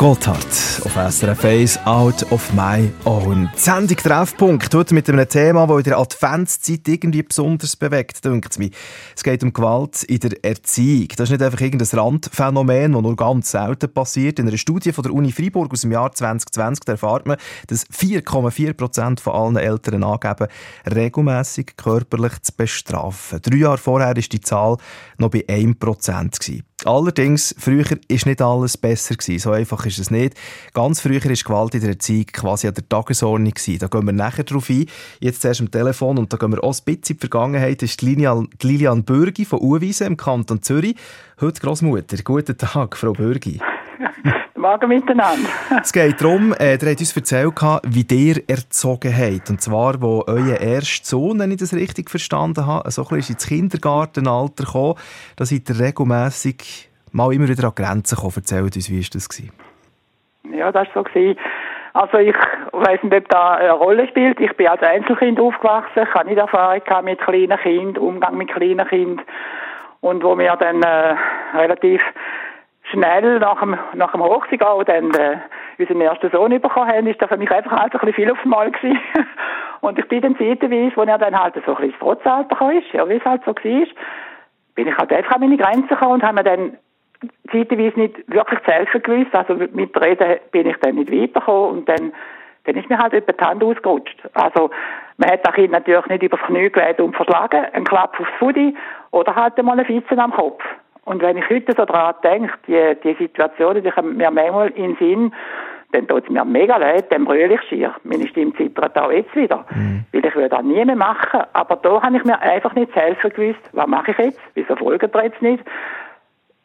[0.05, 0.37] Gotthard
[0.83, 3.49] auf SRF 1 Out of My Own.
[3.55, 8.59] Die Sendung Treffpunkt heute mit einem Thema, das in der Adventszeit irgendwie besonders bewegt, denkt
[8.59, 8.69] mir.
[9.15, 11.07] Es geht um Gewalt in der Erziehung.
[11.17, 14.37] Das ist nicht einfach irgendein Randphänomen, das nur ganz selten passiert.
[14.37, 18.73] In einer Studie von der Uni Freiburg aus dem Jahr 2020 erfahrt man, dass 4,4
[18.73, 20.49] Prozent von allen Eltern angeben,
[20.85, 23.41] regelmäßig körperlich zu bestrafen.
[23.41, 24.77] Drei Jahre vorher war die Zahl
[25.17, 26.37] noch bei 1 Prozent.
[26.85, 29.15] Allerdings, früher war nicht alles besser.
[29.15, 29.39] Gewesen.
[29.39, 30.35] So einfach ist es nicht.
[30.73, 33.51] Ganz früher war Gewalt in der Erziehung quasi an der Tagesordnung.
[33.51, 33.79] Gewesen.
[33.79, 34.85] Da gehen wir nachher drauf ein.
[35.19, 37.81] Jetzt zuerst am Telefon und da gehen wir auch ein bisschen in die Vergangenheit.
[37.81, 40.95] Das ist Lilian, Bürgi von Uwiesen im Kanton Zürich.
[41.41, 42.17] Heute Grossmutter.
[42.23, 43.59] Guten Tag, Frau Bürgi.
[44.55, 45.49] Morgen miteinander.
[45.81, 47.53] Es geht darum, äh, ihr habt uns erzählt,
[47.83, 49.49] wie ihr erzogen habt.
[49.49, 53.35] Und zwar, wo euer erster Sohn, wenn ich das richtig verstanden habe, so ein bisschen
[53.35, 54.95] ins Kindergartenalter kam,
[55.35, 58.33] da seid ihr regelmässig mal immer wieder an Grenzen gekommen.
[58.37, 59.29] Erzählt uns, wie war das?
[59.29, 59.51] Gewesen?
[60.51, 61.03] Ja, das war so.
[61.03, 61.39] Gewesen.
[61.93, 62.35] Also ich
[62.73, 64.37] weiß nicht, ob da eine Rolle spielt.
[64.41, 66.03] Ich bin als Einzelkind aufgewachsen.
[66.03, 69.25] Ich habe nicht Erfahrung mit kleinen Kindern, Umgang mit kleinen Kindern.
[70.01, 71.15] Und wo wir dann äh,
[71.55, 72.01] relativ
[72.95, 75.37] schnell nach dem, nach dem Hochseegau dann äh,
[75.77, 78.39] unseren ersten Sohn bekommen haben, ist das für mich einfach halt ein bisschen viel auf
[78.43, 78.99] einmal gewesen.
[79.81, 82.77] Und ich bin dann zeitweise, wo er dann halt so ein bisschen ins Trotzalter gekommen
[82.79, 83.87] ist, ja, wie es halt so war,
[84.75, 86.77] bin ich halt einfach an meine Grenzen gekommen und habe mir dann
[87.51, 89.35] zeitweise nicht wirklich zu helfen gewusst.
[89.35, 92.13] Also mit Reden bin ich dann nicht weitergekommen und dann,
[92.65, 94.17] dann ist mir halt über die Hand ausgerutscht.
[94.33, 94.69] Also
[95.17, 98.75] man hat das Kind natürlich nicht übers Knie gelegt und verschlagen, einen Klapp aufs Fudi
[99.11, 100.63] oder halt mal eine Fitze am Kopf.
[101.05, 104.95] Und wenn ich heute so daran denke, die, die Situationen, die kommen mir manchmal in
[104.95, 105.33] den Sinn,
[105.91, 107.93] dann tut es mir mega leid, dann brülle ich schier.
[108.03, 109.65] Meine Stimme zittert auch jetzt wieder.
[109.69, 110.05] Mhm.
[110.11, 111.41] Weil ich würde das nie mehr machen.
[111.53, 113.61] Aber da habe ich mir einfach nicht zu helfen gewusst.
[113.71, 114.41] Was mache ich jetzt?
[114.55, 115.63] Wieso folgen ihr jetzt nicht?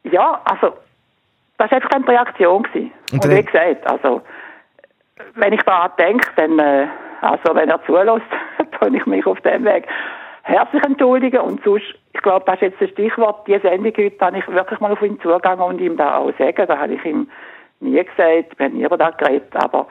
[0.05, 0.74] Ja, also,
[1.59, 2.62] das war einfach eine Reaktion.
[2.62, 2.92] Gewesen.
[3.12, 4.22] Und, Und wie gesagt, also,
[5.35, 6.87] wenn ich daran denke, dann, äh,
[7.20, 8.26] also, wenn er zulässt,
[8.81, 9.87] tue ich mich auf dem Weg
[10.42, 14.38] herzlich entschuldigen und sonst, ich glaube, das ist jetzt das Stichwort, die Sendung heute, habe
[14.38, 17.29] ich wirklich mal auf ihn zugehen und ihm da auch sagen, da habe ich ihm
[17.81, 19.87] nie gesagt, wir haben nie über das geredet, aber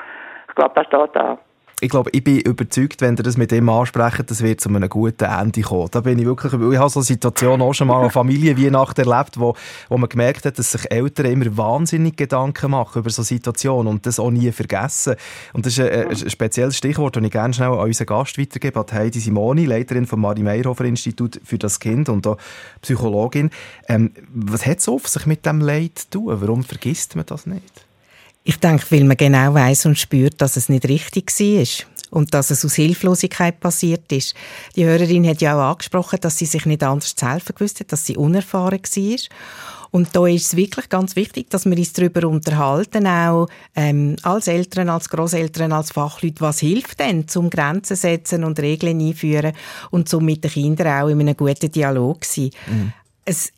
[0.47, 1.37] ich glaube, das steht da
[1.81, 4.89] ich glaube, ich bin überzeugt, wenn ihr das mit dem ansprecht, das wird zu einem
[4.89, 5.87] guten Ende kommen.
[5.91, 9.39] Da bin ich wirklich, ich habe so eine Situation auch schon mal an Familienweihnachten erlebt,
[9.39, 9.55] wo,
[9.87, 14.05] wo man gemerkt hat, dass sich Eltern immer wahnsinnig Gedanken machen über so Situationen und
[14.05, 15.15] das auch nie vergessen.
[15.53, 18.79] Und das ist ein, ein spezielles Stichwort, das ich gerne schnell an unseren Gast weitergebe,
[18.79, 22.37] an Heidi Simoni, Leiterin vom Marie Meyerhofer Institut für das Kind und auch
[22.81, 23.51] Psychologin.
[23.87, 26.41] Ähm, was hat es auf sich mit dem Leid zu tun?
[26.41, 27.88] Warum vergisst man das nicht?
[28.43, 32.49] Ich denke, weil man genau weiß und spürt, dass es nicht richtig war und dass
[32.51, 34.33] es aus Hilflosigkeit passiert ist.
[34.75, 37.91] Die Hörerin hat ja auch angesprochen, dass sie sich nicht anders zu helfen gewusst hat,
[37.91, 39.17] dass sie unerfahren war.
[39.91, 44.47] Und da ist es wirklich ganz wichtig, dass wir uns darüber unterhalten, auch ähm, als
[44.47, 49.53] Eltern, als Großeltern, als Fachleute, was hilft denn, zum Grenzen setzen und Regeln einführen
[49.89, 52.51] und so mit den Kindern auch in einem guten Dialog sein.
[52.67, 52.93] Mhm.
[53.25, 53.51] Es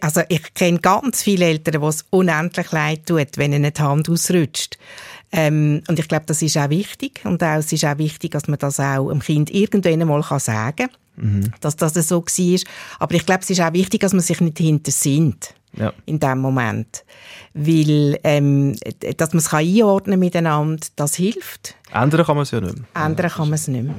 [0.00, 4.08] also ich kenne ganz viele Eltern, die es unendlich leid tut, wenn ihnen die Hand
[4.08, 4.78] ausrutscht.
[5.32, 7.20] Ähm, und ich glaube, das ist auch wichtig.
[7.24, 10.76] Und auch, es ist auch wichtig, dass man das auch dem Kind irgendwann einmal sagen
[10.76, 11.52] kann, mhm.
[11.60, 12.58] dass das so war.
[12.98, 15.54] Aber ich glaube, es ist auch wichtig, dass man sich nicht hinter sind.
[15.76, 15.92] Ja.
[16.06, 17.04] In dem Moment.
[17.54, 18.76] Weil, ähm,
[19.16, 21.76] dass man es einordnen miteinander, das hilft.
[21.92, 22.84] Ändern kann man es ja nicht mehr.
[23.06, 23.94] Ändern kann man es nicht mehr.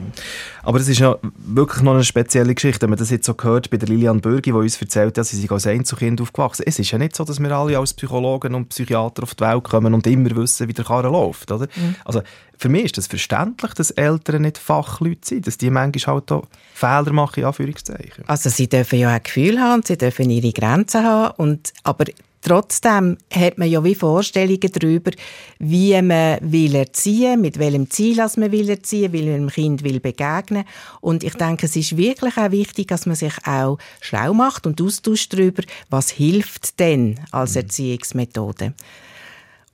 [0.64, 3.70] Aber es ist ja wirklich noch eine spezielle Geschichte, wenn man das jetzt so gehört
[3.70, 6.90] bei der Lilian Bürgi, die uns erzählt, dass sie sich als Einzelkind aufgewachsen Es ist
[6.92, 10.08] ja nicht so, dass wir alle als Psychologen und Psychiater auf die Welt kommen und
[10.08, 11.52] immer wissen, wie der Karren läuft.
[11.52, 11.68] Oder?
[11.76, 11.96] Mhm.
[12.06, 12.22] Also
[12.64, 16.32] für mich ist es das verständlich, dass Eltern nicht Fachleute sind, dass die manchmal halt
[16.32, 18.24] auch Fehler machen, in Anführungszeichen.
[18.26, 22.06] Also sie dürfen ja ein Gefühl haben, sie dürfen ihre Grenzen haben, und, aber
[22.46, 25.12] Trotzdem hat man ja wie Vorstellungen darüber,
[25.60, 30.02] wie man will erziehen, mit welchem Ziel man will erziehen, will man dem Kind will
[30.02, 30.66] begegnen.
[31.00, 34.82] Und ich denke, es ist wirklich auch wichtig, dass man sich auch schlau macht und
[34.82, 37.62] austauscht darüber, was hilft denn als mhm.
[37.62, 38.74] Erziehungsmethode.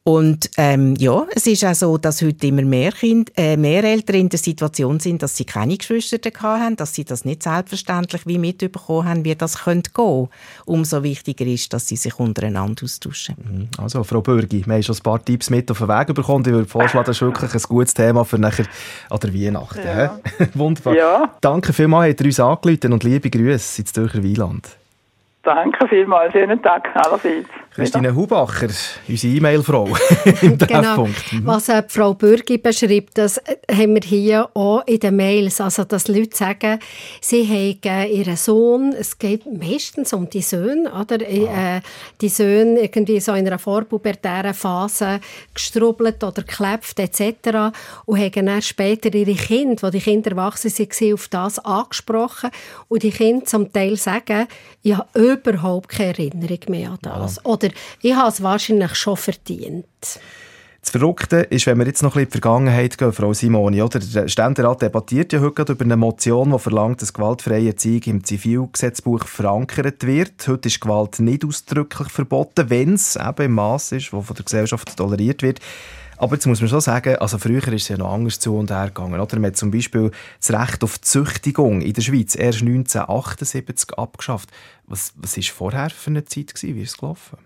[0.10, 4.16] Und ähm, ja, es ist auch so, dass heute immer mehr, kind, äh, mehr Eltern
[4.16, 8.40] in der Situation sind, dass sie keine Geschwister haben, dass sie das nicht selbstverständlich wie
[8.40, 10.30] mitbekommen haben, wie das könnte gehen.
[10.66, 13.36] Umso wichtiger ist, dass sie sich untereinander austauschen.
[13.38, 13.68] Mhm.
[13.78, 16.44] Also, Frau Bürgi, wir haben schon ein paar Tipps mit auf den Weg bekommen.
[16.44, 18.66] Ich würde vorschlagen, das ist wirklich ein gutes Thema für nachher
[19.12, 19.86] an der Weihnachten.
[19.86, 20.20] Ja.
[20.56, 20.96] Wunderbar.
[20.96, 21.36] Ja.
[21.40, 24.70] Danke vielmals, habt ihr uns angerufen und liebe Grüße ins Zürcher Wieland.
[25.44, 27.48] Danke vielmals, schönen Tag allerseits.
[27.74, 28.68] Christine Hubacher,
[29.08, 29.88] unsere E-Mail-Frau
[30.42, 30.82] im Genau.
[30.82, 31.34] Treffpunkt.
[31.34, 31.46] Mhm.
[31.46, 35.62] Was äh, Frau Bürgi beschreibt, das äh, haben wir hier auch in den Mails.
[35.62, 36.80] Also, dass Leute sagen,
[37.22, 41.22] sie haben ihren Sohn, es geht meistens um die Söhne, oder?
[41.22, 41.80] Äh,
[42.20, 45.22] die Söhne irgendwie so in einer vorpubertären Phase
[45.54, 47.72] gestrubbelt oder geklebt etc.
[48.06, 52.50] Und haben dann später ihre Kinder, wo die Kinder erwachsen sind, auf das angesprochen.
[52.90, 54.48] Und die Kinder zum Teil sagen,
[54.90, 57.46] ich habe überhaupt keine Erinnerung mehr an das.
[57.46, 57.70] Oder
[58.02, 59.86] ich habe es wahrscheinlich schon verdient.
[60.82, 63.82] Das Verrückte ist, wenn wir jetzt noch ein bisschen in die Vergangenheit gehen, Frau Simoni,
[63.82, 64.00] oder?
[64.00, 69.26] Der Ständerat debattiert ja heute über eine Motion, die verlangt, dass gewaltfreie Erziehung im Zivilgesetzbuch
[69.26, 70.48] verankert wird.
[70.48, 74.46] Heute ist Gewalt nicht ausdrücklich verboten, wenn es eben im Maß ist, das von der
[74.46, 75.60] Gesellschaft toleriert wird.
[76.20, 78.70] Aber jetzt muss man schon sagen, also früher ist es ja noch anders zu und
[78.70, 79.22] her gegangen.
[79.22, 79.40] Oder?
[79.40, 84.50] Man hat zum Beispiel das Recht auf Züchtigung in der Schweiz erst 1978 abgeschafft.
[84.86, 86.76] Was, was vorher für eine Zeit gewesen?
[86.76, 87.38] Wie ist es gelaufen?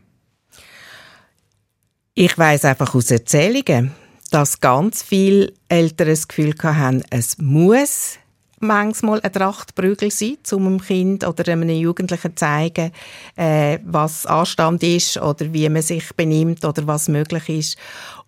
[2.16, 3.92] Ich weiß einfach aus Erzählungen,
[4.32, 8.18] dass ganz viele Eltern das Gefühl haben, es muss
[8.64, 12.92] manchmal ein Trachtprügel sein, um einem Kind oder einem Jugendlichen zu zeigen,
[13.36, 17.78] äh, was Anstand ist oder wie man sich benimmt oder was möglich ist.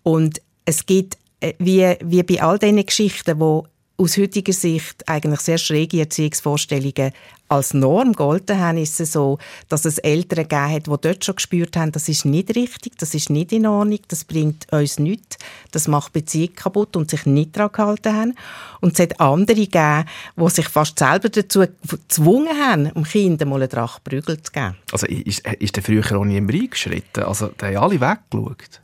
[0.06, 3.66] Und es gibt, äh, wie, wie bei all diesen Geschichten, wo
[3.96, 7.10] aus heutiger Sicht eigentlich sehr schräge Erziehungsvorstellungen
[7.48, 9.38] als Norm gegolten haben, ist es so,
[9.68, 13.14] dass es Eltern gegeben hat, die dort schon gespürt haben, das ist nicht richtig, das
[13.14, 15.38] ist nicht in Ordnung, das bringt uns nichts,
[15.72, 18.34] das macht Beziehung kaputt und sich nicht daran gehalten haben.
[18.80, 20.04] Und es hat andere gegeben,
[20.36, 24.76] die sich fast selber dazu gezwungen haben, um Kindern mal einen Drachprügel zu geben.
[24.92, 27.24] Also ist, ist der früher auch niemand reingeschritten?
[27.24, 28.80] Also, da haben alle weggeschaut.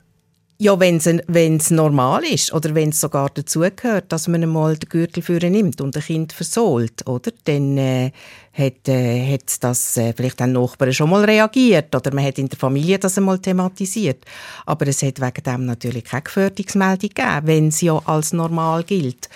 [0.63, 0.99] Ja, wenn
[1.57, 5.81] es normal ist oder wenn es sogar dazugehört, dass man einmal den Gürtel für nimmt
[5.81, 7.33] und ein Kind versohlt, oder?
[7.47, 8.13] Dann äh,
[8.53, 12.49] hat, äh, hat das äh, vielleicht ein Nachbarn schon mal reagiert oder man hat in
[12.49, 14.25] der Familie das einmal thematisiert.
[14.65, 19.29] Aber es hat wegen dem natürlich keine Gefährdungsmeldung gegeben, wenn es ja als normal gilt.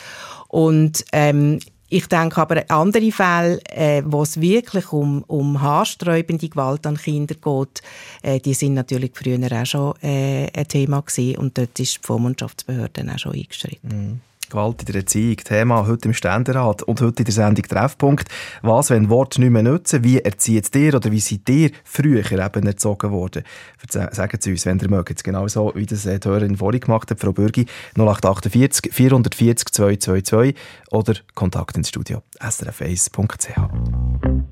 [0.47, 1.59] Und ähm,
[1.89, 7.35] ich denke aber andere Fälle, äh, wo es wirklich um, um haarsträubende Gewalt an Kinder
[7.35, 7.83] geht,
[8.23, 12.07] äh, die sind natürlich früher auch schon äh, ein Thema gewesen und dort ist die
[12.07, 14.21] Vormundschaftsbehörde auch schon eingeschritten.
[14.49, 18.29] Gewalt in der Erziehung, Thema heute im Ständerat und heute in der Sendung Treffpunkt.
[18.63, 20.05] Was, wenn Worte nicht mehr nutzen?
[20.05, 23.43] Wie erzieht ihr oder wie seid ihr früher eben erzogen worden?
[23.89, 25.25] Sagen Sie uns, wenn ihr mögt.
[25.25, 30.55] Genau so, wie das äh, die Hörerin vorhin gemacht hat, Frau Bürgi, 0848 440 222
[30.91, 33.57] oder Kontakt ins Studio srf1.ch.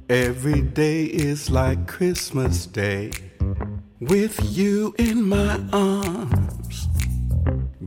[0.09, 3.11] Every day is like Christmas Day
[4.01, 6.64] with you in my arms,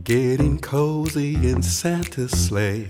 [0.03, 2.89] getting cozy in Santa's sleigh.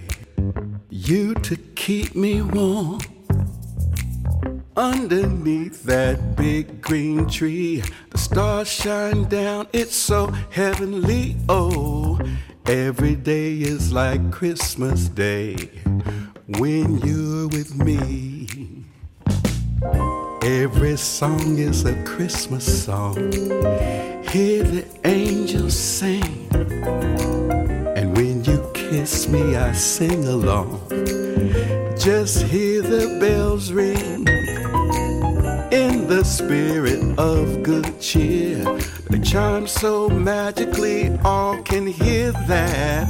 [0.89, 2.99] You to keep me warm
[4.75, 7.83] underneath that big green tree.
[8.11, 11.35] The stars shine down, it's so heavenly.
[11.49, 12.19] Oh,
[12.65, 15.55] every day is like Christmas Day
[16.59, 18.47] when you're with me.
[20.43, 23.31] Every song is a Christmas song.
[24.31, 26.47] Hear the angels sing.
[27.95, 30.81] And when you kiss me, I sing along.
[31.97, 34.27] Just hear the bells ring.
[35.71, 38.65] In the spirit of good cheer,
[39.09, 43.07] they chime so magically, all can hear that.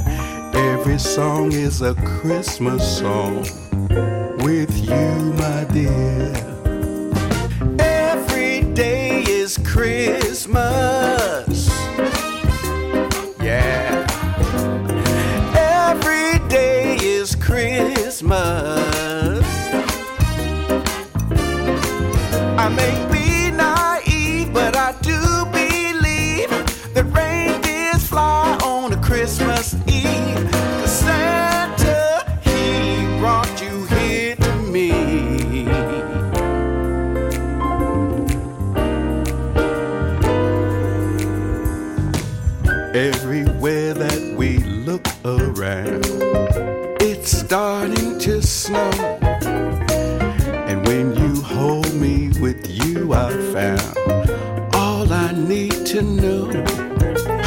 [0.55, 3.39] Every song is a Christmas song
[4.43, 6.46] with you, my dear.
[9.47, 11.26] Is Christmas.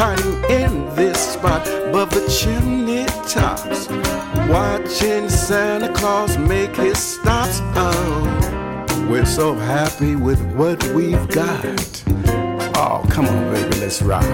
[0.03, 3.87] Hiding in this spot above the chimney tops,
[4.49, 7.61] watching Santa Claus make his stops.
[7.77, 12.03] Oh, we're so happy with what we've got.
[12.79, 14.25] Oh, come on, baby, let's rock.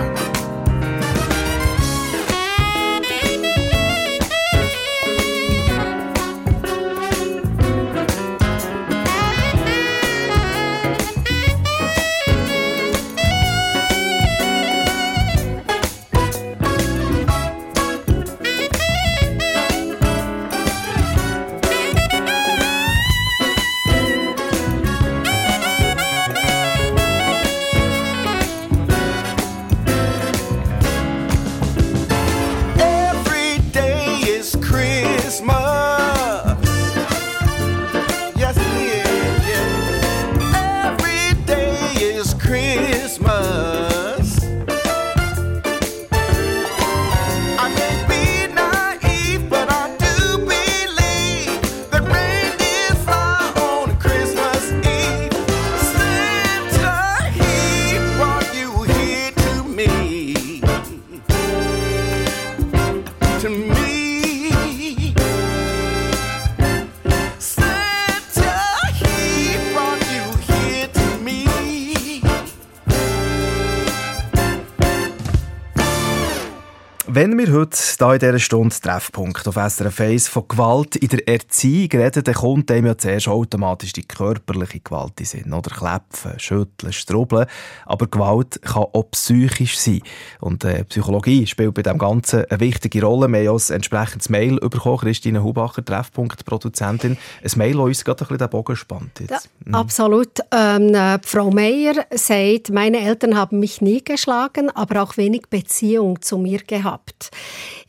[77.47, 81.89] Wir heute hier in dieser Stunde Treffpunkt auf SRF 1 von Gewalt in der Erziehung
[81.93, 85.53] reden, dann kommt einem ja zuerst automatisch die körperliche Gewalt in Sinn.
[85.53, 87.47] Oder Klepfen, Schütteln, Strubbeln.
[87.85, 90.01] Aber Gewalt kann auch psychisch sein.
[90.41, 93.29] Und äh, Psychologie spielt bei dem Ganzen eine wichtige Rolle.
[93.29, 97.17] Wir haben ein entsprechendes Mail bekommen, Christine Hubacher, Treffpunkt-Produzentin.
[97.43, 99.21] Ein Mail, das uns gerade ein bisschen den Bogen spannt.
[99.21, 99.51] Jetzt.
[99.65, 100.41] Ja, absolut.
[100.53, 106.21] Ähm, äh, Frau Meyer sagt, meine Eltern haben mich nie geschlagen, aber auch wenig Beziehung
[106.23, 107.31] zu mir gehabt.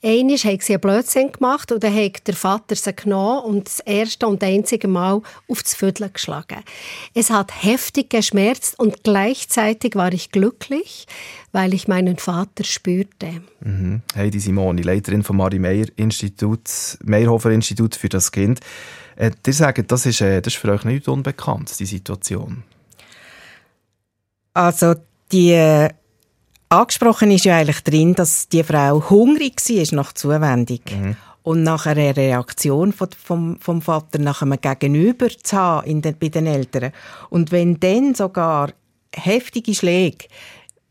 [0.04, 3.80] Einmal haben sie einen Blödsinn gemacht und dann hat der Vater sie genommen und das
[3.80, 6.60] erste und einzige Mal auf das Viertel geschlagen.
[7.16, 11.08] Es hat heftig geschmerzt und gleichzeitig war ich glücklich,
[11.52, 13.42] weil ich meinen Vater spürte.
[13.62, 14.04] Mhm.
[14.16, 16.70] Heidi Simoni, Leiterin vom Marie Meyer Institut,
[17.04, 18.60] Meyerhofer Institut für das Kind.
[19.16, 22.64] Äh, ihr sagt, das ist, äh, das ist für euch nicht unbekannt, die Situation.
[24.54, 24.94] Also
[25.32, 25.90] die äh,
[26.70, 30.80] angesprochen ist ja eigentlich drin, dass die Frau hungrig war nach Zuwendung.
[31.44, 36.18] Und nach einer Reaktion von, vom, vom Vater, nach einem Gegenüber zu haben in den,
[36.20, 36.92] bei den Eltern.
[37.30, 38.74] Und wenn dann sogar
[39.16, 40.26] heftige Schläge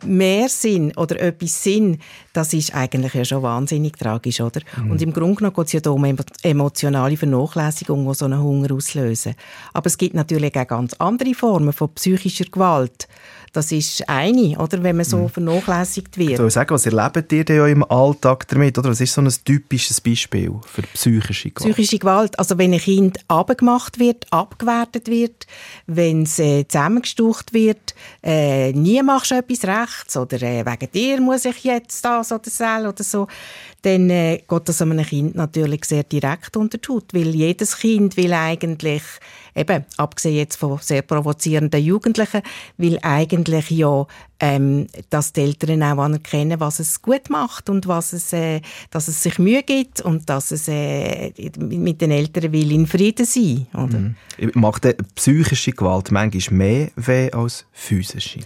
[0.04, 2.00] mehr sind oder etwas sind,
[2.36, 4.60] das ist eigentlich ja schon wahnsinnig tragisch, oder?
[4.88, 8.42] Und im Grunde genommen geht es ja da um emo- emotionale Vernachlässigung, die so einen
[8.42, 9.34] Hunger auslösen.
[9.72, 13.08] Aber es gibt natürlich auch ganz andere Formen von psychischer Gewalt.
[13.52, 14.82] Das ist eine, oder?
[14.82, 16.32] Wenn man so vernachlässigt wird.
[16.32, 18.76] Ich soll sagen, was erlebt ihr denn ja im Alltag damit?
[18.76, 21.72] Oder was ist so ein typisches Beispiel für psychische Gewalt?
[21.72, 25.46] Psychische Gewalt, also wenn ein Kind abgemacht wird, abgewertet wird,
[25.86, 31.20] wenn es äh, zusammengestucht wird, äh, nie machst du etwas rechts oder äh, wegen dir
[31.22, 33.26] muss ich jetzt das oder das oder so,
[33.82, 38.16] dann äh, geht das einem Kind natürlich sehr direkt unter die Haut, weil jedes Kind
[38.16, 39.02] will eigentlich,
[39.54, 42.42] eben, abgesehen jetzt von sehr provozierenden Jugendlichen,
[42.78, 44.06] will eigentlich ja,
[44.40, 48.60] ähm, dass die Eltern auch anerkennen, was es gut macht und was es, äh,
[48.90, 53.24] dass es sich Mühe gibt und dass es äh, mit den Eltern will in Frieden
[53.24, 54.14] sein, oder?
[54.54, 58.40] Macht denn psychische Gewalt manchmal mehr weh als physische?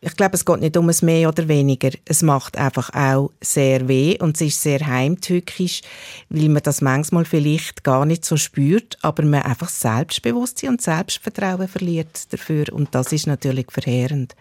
[0.00, 1.90] Ich glaube, es geht nicht um es mehr oder weniger.
[2.04, 5.82] Es macht einfach auch sehr weh und es ist sehr heimtückisch,
[6.30, 11.68] weil man das manchmal vielleicht gar nicht so spürt, aber man einfach Selbstbewusstsein und Selbstvertrauen
[11.68, 14.34] verliert dafür und das ist natürlich verheerend.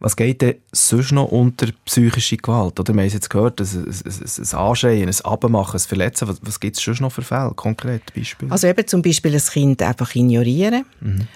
[0.00, 2.78] Was geht denn sonst noch unter psychische Gewalt?
[2.78, 6.28] Oder wir haben es jetzt gehört, ein, ein, ein Anschreien, ein Abmachen, ein Verletzen.
[6.28, 8.52] Was, was gibt es sonst noch für Fälle, konkret Beispiele?
[8.52, 10.84] Also eben zum Beispiel ein Kind einfach ignorieren,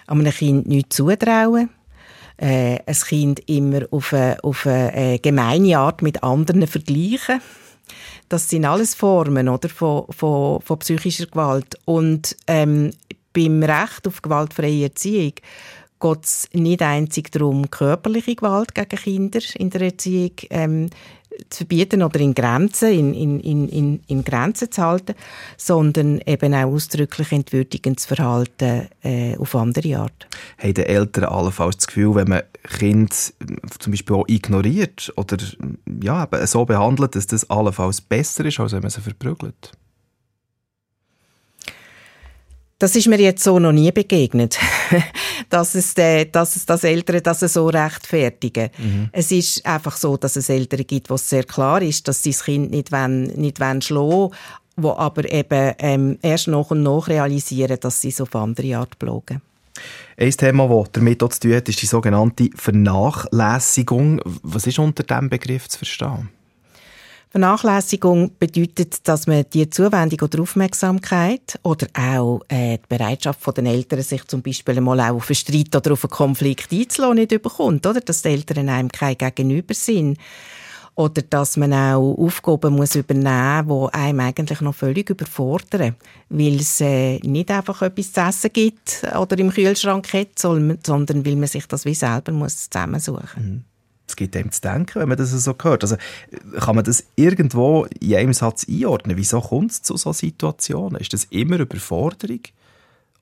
[0.06, 1.70] einem Kind nichts zutrauen,
[2.42, 7.40] äh, ein Kind immer auf eine, auf eine äh, gemeine Art mit anderen vergleichen.
[8.28, 11.78] Das sind alles Formen oder, von, von, von psychischer Gewalt.
[11.84, 12.90] Und ähm,
[13.32, 15.34] beim Recht auf gewaltfreie Erziehung
[16.00, 20.90] geht es nicht einzig darum, körperliche Gewalt gegen Kinder in der Erziehung ähm,
[21.50, 25.14] zu verbieten oder in Grenzen, in, in, in, in, Grenzen zu halten,
[25.56, 30.26] sondern eben auch ausdrücklich entwürdigendes Verhalten äh, auf andere Art.
[30.58, 32.42] Haben die Eltern allenfalls das Gefühl, wenn man
[32.78, 33.34] Kind
[33.78, 35.36] zum Beispiel auch ignoriert oder
[36.02, 39.72] ja, eben so behandelt, dass das allenfalls besser ist, als wenn man sie verprügelt?
[42.82, 44.58] Das ist mir jetzt so noch nie begegnet,
[45.50, 48.70] dass es, äh, dass es das Eltern das so rechtfertigen.
[49.12, 52.32] Es ist einfach so, dass es Eltern gibt, wo es sehr klar ist, dass sie
[52.32, 54.30] das Kind nicht wollen, nicht wollen schlagen
[54.74, 58.98] wo aber eben ähm, erst nach und nach realisieren, dass sie so auf andere Art
[58.98, 59.42] plagen.
[60.16, 64.20] Ein Thema, das damit auch zu tun hat, ist die sogenannte Vernachlässigung.
[64.42, 66.30] Was ist unter diesem Begriff zu verstehen?
[67.32, 74.02] Vernachlässigung bedeutet, dass man die Zuwendung oder Aufmerksamkeit oder auch äh, die Bereitschaft der Eltern,
[74.02, 77.86] sich zum Beispiel mal auch auf einen Streit oder auf einen Konflikt einzulassen, nicht überkommt.
[77.86, 78.02] Oder?
[78.02, 80.18] Dass die Eltern einem kein Gegenüber sind.
[80.94, 85.96] Oder dass man auch Aufgaben muss übernehmen muss, die einem eigentlich noch völlig überfordern.
[86.28, 91.36] Weil es äh, nicht einfach etwas zu essen gibt oder im Kühlschrank hat, sondern weil
[91.36, 93.71] man sich das wie selber muss zusammensuchen muss.
[94.06, 95.82] Es gibt einem zu denken, wenn man das so hört.
[95.84, 95.96] Also,
[96.58, 99.16] kann man das irgendwo in einem Satz einordnen?
[99.16, 101.00] Wieso kommt es zu solchen Situationen?
[101.00, 102.40] Ist das immer Überforderung?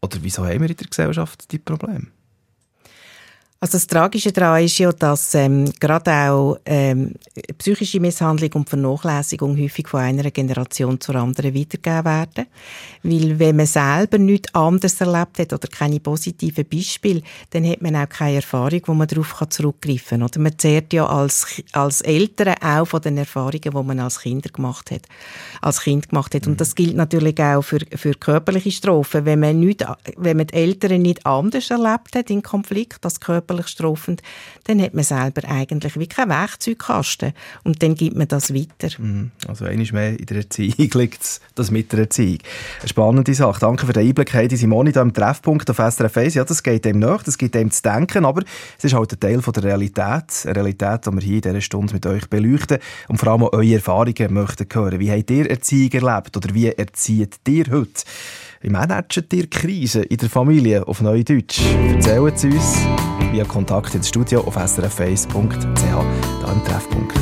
[0.02, 2.06] Oder wieso haben wir in der Gesellschaft die Probleme?
[3.62, 7.12] Also das Tragische daran ist ja, dass ähm, gerade auch ähm,
[7.58, 12.46] psychische Misshandlung und Vernachlässigung häufig von einer Generation zur anderen weitergegeben werden.
[13.02, 17.96] Weil wenn man selber nichts anderes erlebt hat oder keine positiven Beispiele, dann hat man
[17.96, 20.22] auch keine Erfahrung, wo man darauf zurückgreifen kann.
[20.22, 24.48] Oder man zehrt ja als, als Eltern auch von den Erfahrungen, die man als Kinder
[24.48, 25.02] gemacht hat.
[25.60, 26.46] Als Kind gemacht hat.
[26.46, 29.26] Und das gilt natürlich auch für, für körperliche Strafen.
[29.26, 29.84] Wenn man, nicht,
[30.16, 33.20] wenn man die Eltern nicht anders erlebt hat in Konflikt als
[33.50, 34.22] körperlich strafend,
[34.64, 37.32] dann hat man selber eigentlich wie kein Werkzeugkasten
[37.64, 38.88] und dann gibt man das weiter.
[38.98, 39.30] Mhm.
[39.48, 42.38] Also eines mehr in der Erziehung liegt das mit der Erziehung.
[42.80, 43.60] Eine spannende Sache.
[43.60, 46.34] Danke für den Einblick, Heidi Simoni, hier im Treffpunkt auf SRF 1.
[46.34, 48.42] Ja, das geht dem nach, das gibt dem zu denken, aber
[48.78, 51.60] es ist halt ein Teil von der Realität, eine Realität, die wir hier in dieser
[51.60, 52.78] Stunde mit euch beleuchten
[53.08, 55.00] und vor allem auch eure Erfahrungen möchten hören.
[55.00, 58.02] Wie habt ihr Erziehung erlebt oder wie erzieht ihr heute?
[58.62, 61.60] Wie managt ihr Krise in der Familie auf Neudeutsch?
[61.94, 65.84] Erzählt es uns via Kontakt ins Studio auf srf1.ch,
[66.42, 67.16] da im Treffpunkt.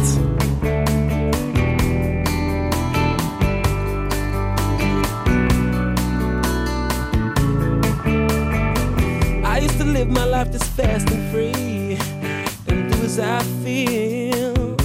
[9.44, 11.98] I used to live my life just fast and free
[12.68, 14.76] and do as I feel.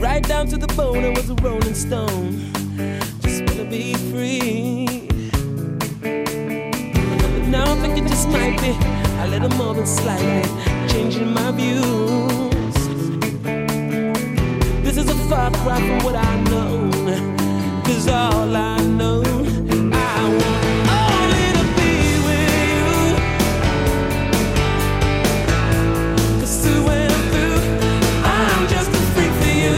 [0.00, 2.50] Right down to the bone, I was a rolling stone.
[3.22, 5.08] Just wanna be free.
[6.00, 8.99] But now I think it just might be
[9.40, 10.42] little more than slightly
[10.88, 12.74] changing my views.
[14.84, 16.90] This is a far cry from what I know.
[17.84, 21.92] Cause all I know, I want only to be
[22.26, 22.88] with you.
[26.40, 27.60] Cause through and through,
[28.24, 29.76] I'm just a freak for you.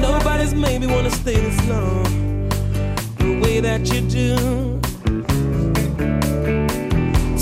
[0.00, 2.03] Nobody's made me wanna stay this long
[3.78, 4.36] that you do.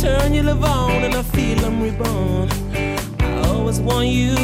[0.00, 2.48] Turn your love on and I feel I'm reborn.
[3.20, 4.34] I always want you.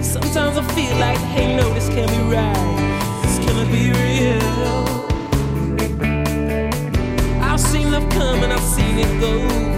[0.00, 3.22] Sometimes I feel like, hey, no, this can't be right.
[3.22, 4.84] This cannot be real.
[7.42, 9.73] I've seen love come and I've seen it go.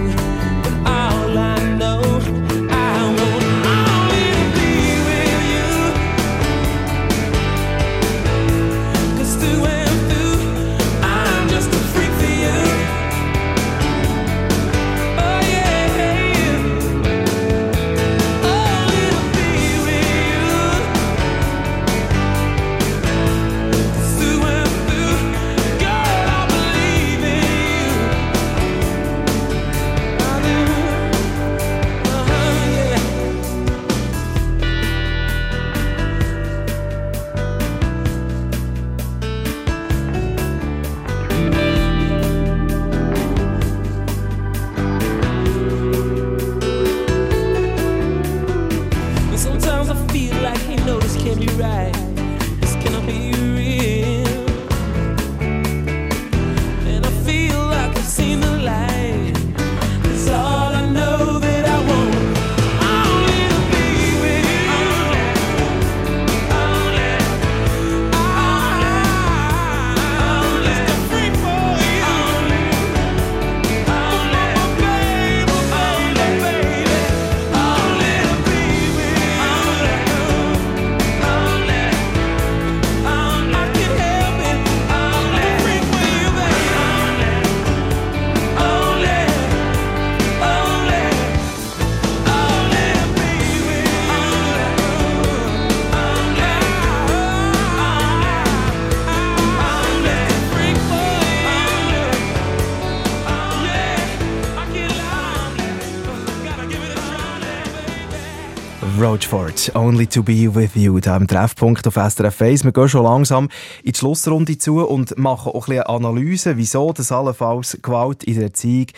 [109.16, 112.64] Roachford, Only to be with you, da im Treffpunkt auf SRF 1.
[112.64, 113.48] Wir gehen schon langsam
[113.82, 118.34] in die Schlussrunde zu und machen auch ein bisschen Analyse, wieso das allenfalls Gewalt in
[118.34, 118.88] der Erziehung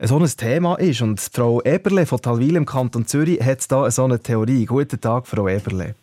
[0.00, 1.02] so ein Thema ist.
[1.02, 4.64] Und Frau Eberle von Talwil im Kanton Zürich hat da so eine Theorie.
[4.64, 5.96] Guten Tag, Frau Eberle.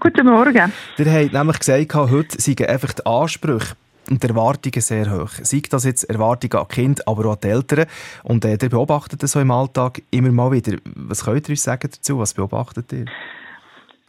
[0.00, 0.70] Guten Morgen.
[0.98, 3.74] Ihr habt nämlich gesagt, heute seien einfach die Ansprüche
[4.10, 5.28] und die Erwartungen sehr hoch.
[5.28, 7.86] Sei das jetzt Erwartungen an die Kinder, aber auch an die Eltern.
[8.22, 10.78] Und äh, ihr beobachtet das so im Alltag immer mal wieder.
[10.94, 12.18] Was könnt ihr uns sagen dazu?
[12.18, 13.06] Was beobachtet ihr?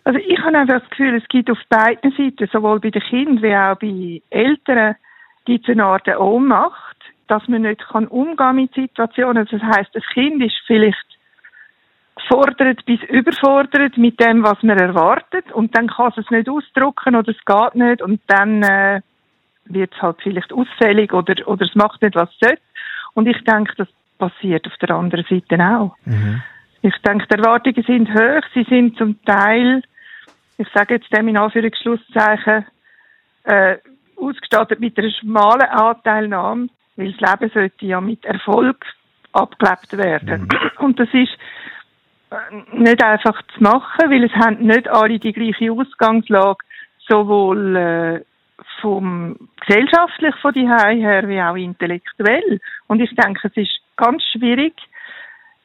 [0.04, 3.41] Also ich habe einfach das Gefühl, es gibt auf beiden Seiten, sowohl bei den Kindern
[3.41, 4.96] wie auch bei Eltern,
[5.46, 9.48] gibt es eine Art Ohnmacht, dass man nicht kann umgehen mit Situationen.
[9.50, 11.06] Das heißt, das Kind ist vielleicht
[12.28, 17.32] fordert bis überfordert mit dem, was man erwartet und dann kann es nicht ausdrucken oder
[17.32, 19.02] es geht nicht und dann äh,
[19.66, 22.61] wird es halt vielleicht ausfällig oder, oder es macht nicht, was es sollte.
[23.13, 23.88] Und ich denke, das
[24.18, 25.95] passiert auf der anderen Seite auch.
[26.82, 28.43] Ich denke, die Erwartungen sind hoch.
[28.53, 29.82] Sie sind zum Teil,
[30.57, 32.66] ich sage jetzt dem in Anführungsschlusszeichen,
[33.43, 33.78] äh,
[34.18, 38.86] ausgestattet mit einer schmalen Anteilnahme, weil das Leben sollte ja mit Erfolg
[39.34, 40.47] abgelebt werden.
[40.80, 41.38] Und das ist
[42.32, 46.63] äh, nicht einfach zu machen, weil es haben nicht alle die gleiche Ausgangslage,
[47.07, 48.22] sowohl äh,
[48.82, 49.36] vom
[49.66, 52.60] gesellschaftlich von die her wie auch intellektuell.
[52.88, 54.74] Und ich denke, es ist ganz schwierig,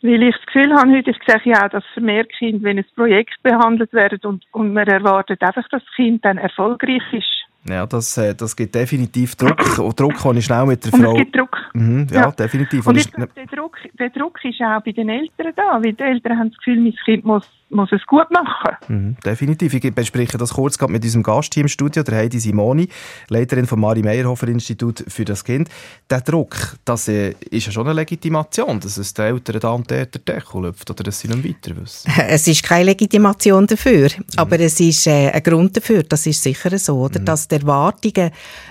[0.03, 2.86] weil ich das Gefühl habe heute, ich sehe ja auch, dass vermehrt Kinder, wenn ein
[2.95, 7.47] Projekt behandelt werden und, und man erwartet einfach, dass das Kind dann erfolgreich ist.
[7.68, 9.78] Ja, das, äh, das gibt definitiv Druck.
[9.78, 11.14] Und Druck kann ich schnell mit der Und es Frau...
[11.14, 11.59] gibt Druck.
[11.74, 12.30] Mhm, ja, Ja.
[12.30, 12.86] definitiv.
[12.86, 15.93] Und Und ich glaube, der Druck, der Druck ist auch bei den Eltern da, weil
[15.93, 18.76] die Eltern haben das Gefühl, mein Kind muss, muss es gut machen.
[18.88, 19.72] Mhm, definitiv.
[19.74, 22.88] Ich bespreche das kurz gerade mit unserem Gast hier im Studio, der Heidi Simoni,
[23.28, 25.68] Leiterin vom Mari Meyerhofer Institut für das Kind.
[26.08, 29.90] Der Druck, das äh, ist ja schon eine Legitimation, dass es den Eltern da und
[29.90, 32.10] der Deckel läuft oder dass sie nicht weiter wissen.
[32.28, 36.76] Es ist keine Legitimation dafür, aber es ist äh, ein Grund dafür, das ist sicher
[36.78, 37.20] so, oder?
[37.20, 38.30] dass die Erwartungen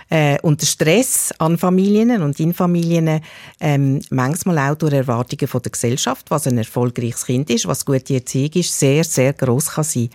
[0.09, 3.21] äh, und der Stress an Familien und in Familien
[3.59, 8.15] ähm, manchmal auch durch Erwartungen von der Gesellschaft, was ein erfolgreiches Kind ist, was gute
[8.15, 10.09] Erziehung ist, sehr, sehr groß kann sein.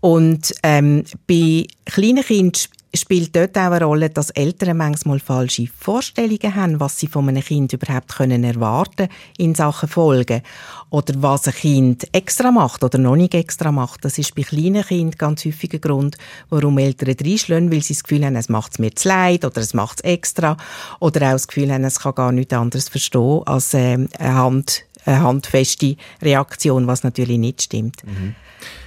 [0.00, 2.62] Und ähm, bei kleinen Kindern
[2.94, 7.42] spielt dort auch eine Rolle, dass Eltern manchmal falsche Vorstellungen haben, was sie von einem
[7.42, 10.42] Kind überhaupt können erwarten in Sachen Folgen
[10.90, 14.04] oder was ein Kind extra macht oder noch nicht extra macht.
[14.04, 16.18] Das ist bei kleinen Kindern ganz häufig ein Grund,
[16.50, 19.62] warum Eltern reinschlagen, weil sie das Gefühl haben, es macht es mir zu leid oder
[19.62, 20.56] es macht es extra
[21.00, 24.84] oder auch das Gefühl haben, es kann gar nichts anderes verstehen als ähm, eine, Hand,
[25.06, 28.02] eine handfeste Reaktion, was natürlich nicht stimmt.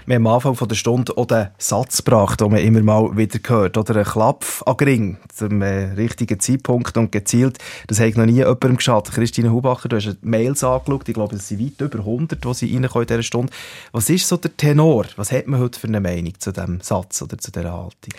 [0.07, 3.39] Wir haben am Anfang der Stunde auch den Satz gebracht, den man immer mal wieder
[3.47, 3.75] hört.
[3.75, 7.57] Oder ein Klapf an den Ring zum äh, richtigen Zeitpunkt und gezielt.
[7.87, 9.15] Das hat noch nie jemandem geschadet.
[9.15, 11.09] Christine Hubacher, du hast die Mails angeschaut.
[11.09, 13.51] Ich glaube, es sind weit über 100, die sie in dieser Stunde.
[13.93, 15.05] Was ist so der Tenor?
[15.15, 18.13] Was hat man heute für eine Meinung zu diesem Satz oder zu dieser Haltung?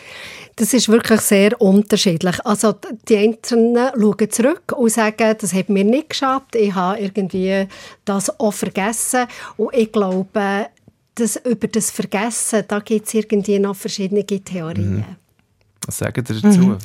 [0.57, 2.45] Das ist wirklich sehr unterschiedlich.
[2.45, 2.75] Also
[3.09, 7.69] die Einzelnen schauen zurück und sagen, das hat mir nicht geschafft, ich habe irgendwie
[8.05, 9.27] das auch vergessen.
[9.57, 10.67] Und ich glaube,
[11.17, 15.05] dass über das Vergessen, da gibt es irgendwie noch verschiedene Theorien.
[15.87, 16.59] Was sagen Sie dazu?
[16.59, 16.79] Mhm.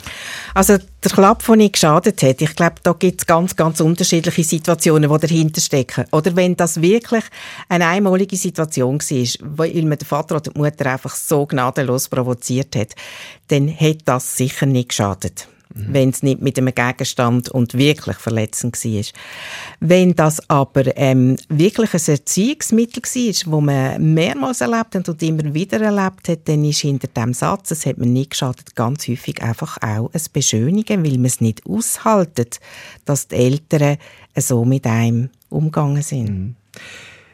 [0.53, 4.43] Also der Klapp, der nicht geschadet hat, ich glaube, da gibt es ganz, ganz unterschiedliche
[4.43, 6.05] Situationen, die dahinter stecken.
[6.11, 7.23] Oder wenn das wirklich
[7.67, 12.75] eine einmalige Situation war, weil man den Vater oder die Mutter einfach so gnadenlos provoziert
[12.75, 12.93] hat,
[13.47, 15.47] dann hat das sicher nicht geschadet.
[15.73, 19.03] Wenn es nicht mit einem Gegenstand und wirklich verletzend war.
[19.79, 25.53] Wenn das aber ähm, wirklich ein Erziehungsmittel war, wo man mehrmals erlebt hat und immer
[25.53, 29.41] wieder erlebt hat, dann ist hinter dem Satz, es hat mir nicht geschadet, ganz häufig
[29.41, 32.59] einfach auch ein Beschönigen, weil man es nicht aushaltet,
[33.05, 33.97] dass die Eltern
[34.35, 36.55] so mit einem umgegangen sind.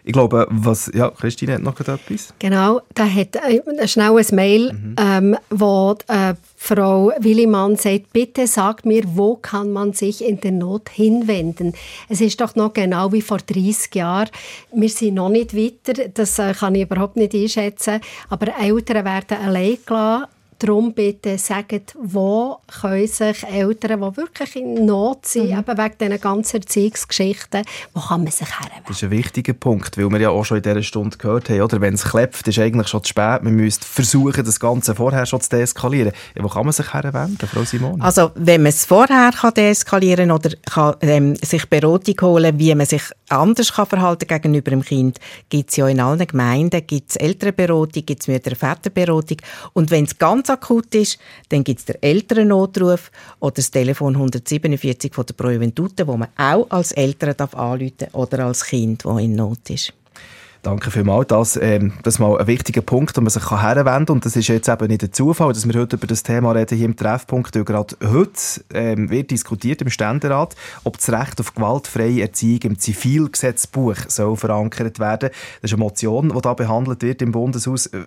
[0.08, 0.90] Ich glaube, was...
[0.94, 2.34] Ja, Christine hat noch gerade etwas.
[2.40, 8.86] Genau, da hat äh, schnell ein Mail, ähm, wo äh, Frau Willimann sagt, bitte sagt
[8.86, 11.74] mir, wo kann man sich in der Not hinwenden?
[12.08, 14.30] Es ist doch noch genau wie vor 30 Jahren.
[14.74, 18.00] Wir sind noch nicht weiter, das äh, kann ich überhaupt nicht einschätzen,
[18.30, 20.28] aber Eltern werden allein gelassen.
[20.60, 26.22] Darum bitte sagt, wo können sich Eltern, die wirklich in Not sind, eben wegen diesen
[26.22, 28.84] ganzen Erziehungsgeschichten, wo kann man sich herwenden?
[28.88, 31.62] Das ist ein wichtiger Punkt, weil wir ja auch schon in dieser Stunde gehört haben,
[31.62, 31.82] oder?
[31.82, 33.44] wenn es klepft, ist eigentlich schon zu spät.
[33.44, 36.12] Man müsste versuchen, das Ganze vorher schon zu deeskalieren.
[36.36, 38.04] Ja, wo kann man sich herwenden, Frau Simone?
[38.04, 42.86] Also wenn man es vorher kann deeskalieren oder kann, ähm, sich Beratung holen, wie man
[42.86, 45.20] sich anders kann verhalten gegenüber dem Kind,
[45.50, 46.86] gibt es ja in allen Gemeinden.
[46.86, 49.38] Gibt's Elternberatung, gibt es Mütter-Väterberatung
[49.74, 51.20] und wenn es ganz akut ist,
[51.50, 56.30] dann gibt es den Elternnotruf oder das Telefon 147 von der Pro Juventute, wo man
[56.38, 59.94] auch als Eltern darf oder als Kind, das in Not ist.
[60.68, 61.28] Danke vielmals.
[61.28, 64.16] Das, ähm, das ist mal ein wichtiger Punkt, wo man sich herwenden kann.
[64.18, 66.78] Und das ist jetzt eben nicht ein Zufall, dass wir heute über das Thema reden
[66.78, 68.42] hier im Treffpunkt, gerade heute
[68.74, 75.00] ähm, wird diskutiert im Ständerat, ob das Recht auf gewaltfreie Erziehung im Zivilgesetzbuch soll verankert
[75.00, 75.30] werden.
[75.62, 77.86] Das ist eine Motion, die da behandelt wird im Bundeshaus.
[77.86, 78.02] Äh,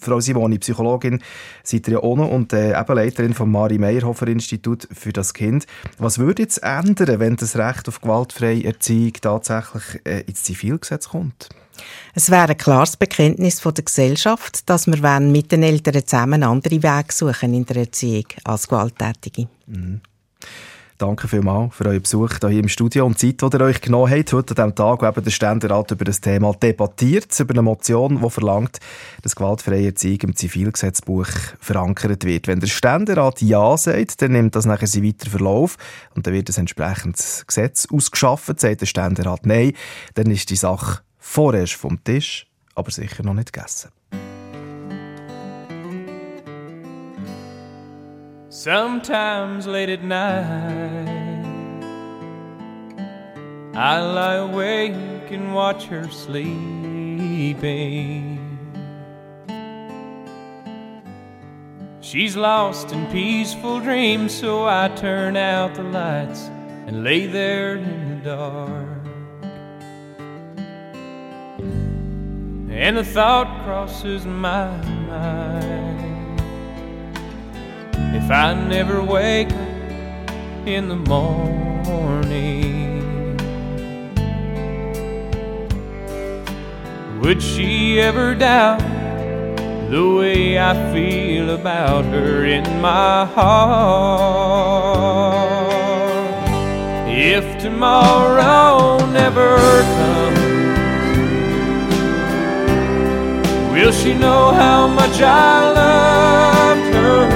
[0.00, 1.20] Frau Simoni, Psychologin,
[1.64, 5.34] seid ihr ja auch noch und äh, eben Leiterin vom Mari Meyerhofer Institut für das
[5.34, 5.66] Kind.
[5.98, 11.48] Was würde jetzt ändern, wenn das Recht auf gewaltfreie Erziehung tatsächlich äh, ins Zivilgesetz kommt?
[12.14, 16.82] Es wäre ein klares Bekenntnis von der Gesellschaft, dass wir mit den Eltern zusammen andere
[16.82, 19.48] Wege suchen in der Erziehung als Gewalttätige.
[20.96, 24.12] Danke vielmals für euren Besuch hier im Studio und die Zeit, die ihr euch genommen
[24.12, 24.32] habt.
[24.32, 28.20] Heute an dem Tag, wo eben der Ständerat über das Thema debattiert, über eine Motion,
[28.22, 28.78] die verlangt,
[29.22, 31.26] dass gewaltfreie Erziehung im Zivilgesetzbuch
[31.58, 32.46] verankert wird.
[32.46, 35.78] Wenn der Ständerat Ja sagt, dann nimmt das nachher seinen weiteren Verlauf
[36.14, 38.60] und dann wird ein entsprechendes Gesetz ausgeschafft.
[38.60, 39.72] Sagt der Ständerat Nein,
[40.14, 43.90] dann ist die Sache vorerst vom Tisch, aber sicher noch nicht gegessen.
[48.50, 51.08] Sometimes late at night,
[53.74, 57.58] I lie awake and watch her sleeping.
[62.00, 66.48] She's lost in peaceful dreams, so I turn out the lights
[66.86, 68.93] and lay there in the dark.
[72.76, 74.66] And a thought crosses my
[75.06, 76.40] mind.
[78.16, 81.36] If I never wake up in the morning,
[87.20, 88.80] would she ever doubt
[89.90, 94.34] the way I feel about her in my heart?
[97.08, 100.33] If tomorrow never comes,
[103.84, 107.28] will she know how much I loved her?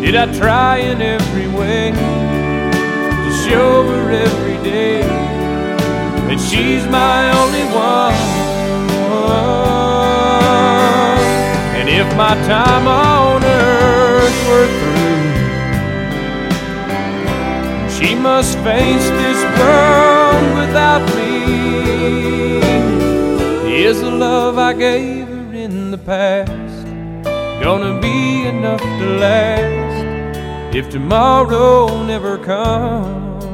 [0.00, 7.64] Did I try in every way to show her every day that she's my only
[7.74, 8.14] one?
[11.78, 15.24] And if my time on earth were through,
[17.96, 21.89] she must face this world without me.
[23.82, 26.86] Is the love I gave her in the past
[27.62, 29.80] gonna be enough to last?
[30.72, 33.44] if tomorrow never comes.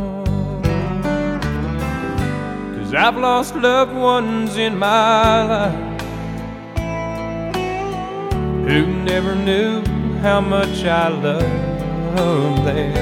[2.77, 6.01] Cause I've lost loved ones in my life
[8.69, 9.83] who never knew
[10.19, 12.95] how much I loved them.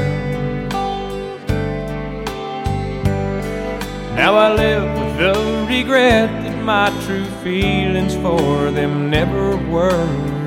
[4.14, 10.06] Now I live with the regret my true feelings for them never were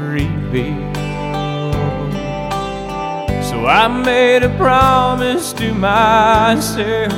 [0.09, 0.95] revealed.
[3.43, 7.11] So I made a promise to myself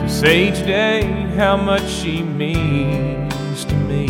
[0.00, 1.02] to say today
[1.36, 4.08] how much she means to me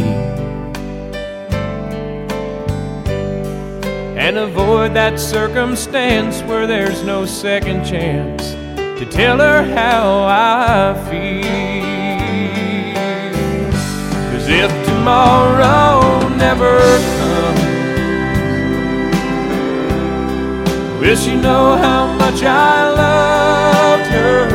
[4.16, 8.52] and avoid that circumstance where there's no second chance
[8.98, 11.85] to tell her how I feel.
[14.46, 16.78] Cause if tomorrow never
[17.18, 17.60] comes,
[21.00, 24.48] Will she know how much I loved her?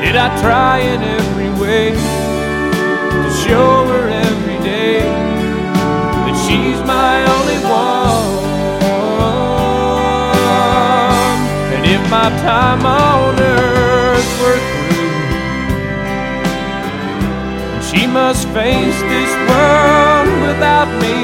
[0.00, 7.58] Did I try in every way to show her every day that she's my only
[7.68, 8.44] one?
[11.74, 13.55] And if my time on earth
[17.96, 21.16] she must face this world without me.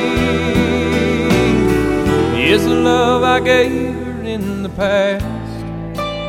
[2.51, 5.25] Is the love I gave her in the past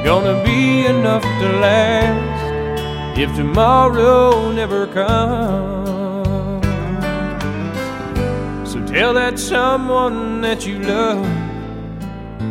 [0.04, 6.66] gonna be enough to last if tomorrow never comes?
[8.70, 11.26] So tell that someone that you love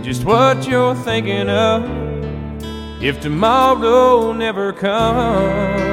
[0.02, 1.82] just what you're thinking of
[3.02, 5.91] if tomorrow never comes.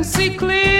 [0.00, 0.79] Can see clearly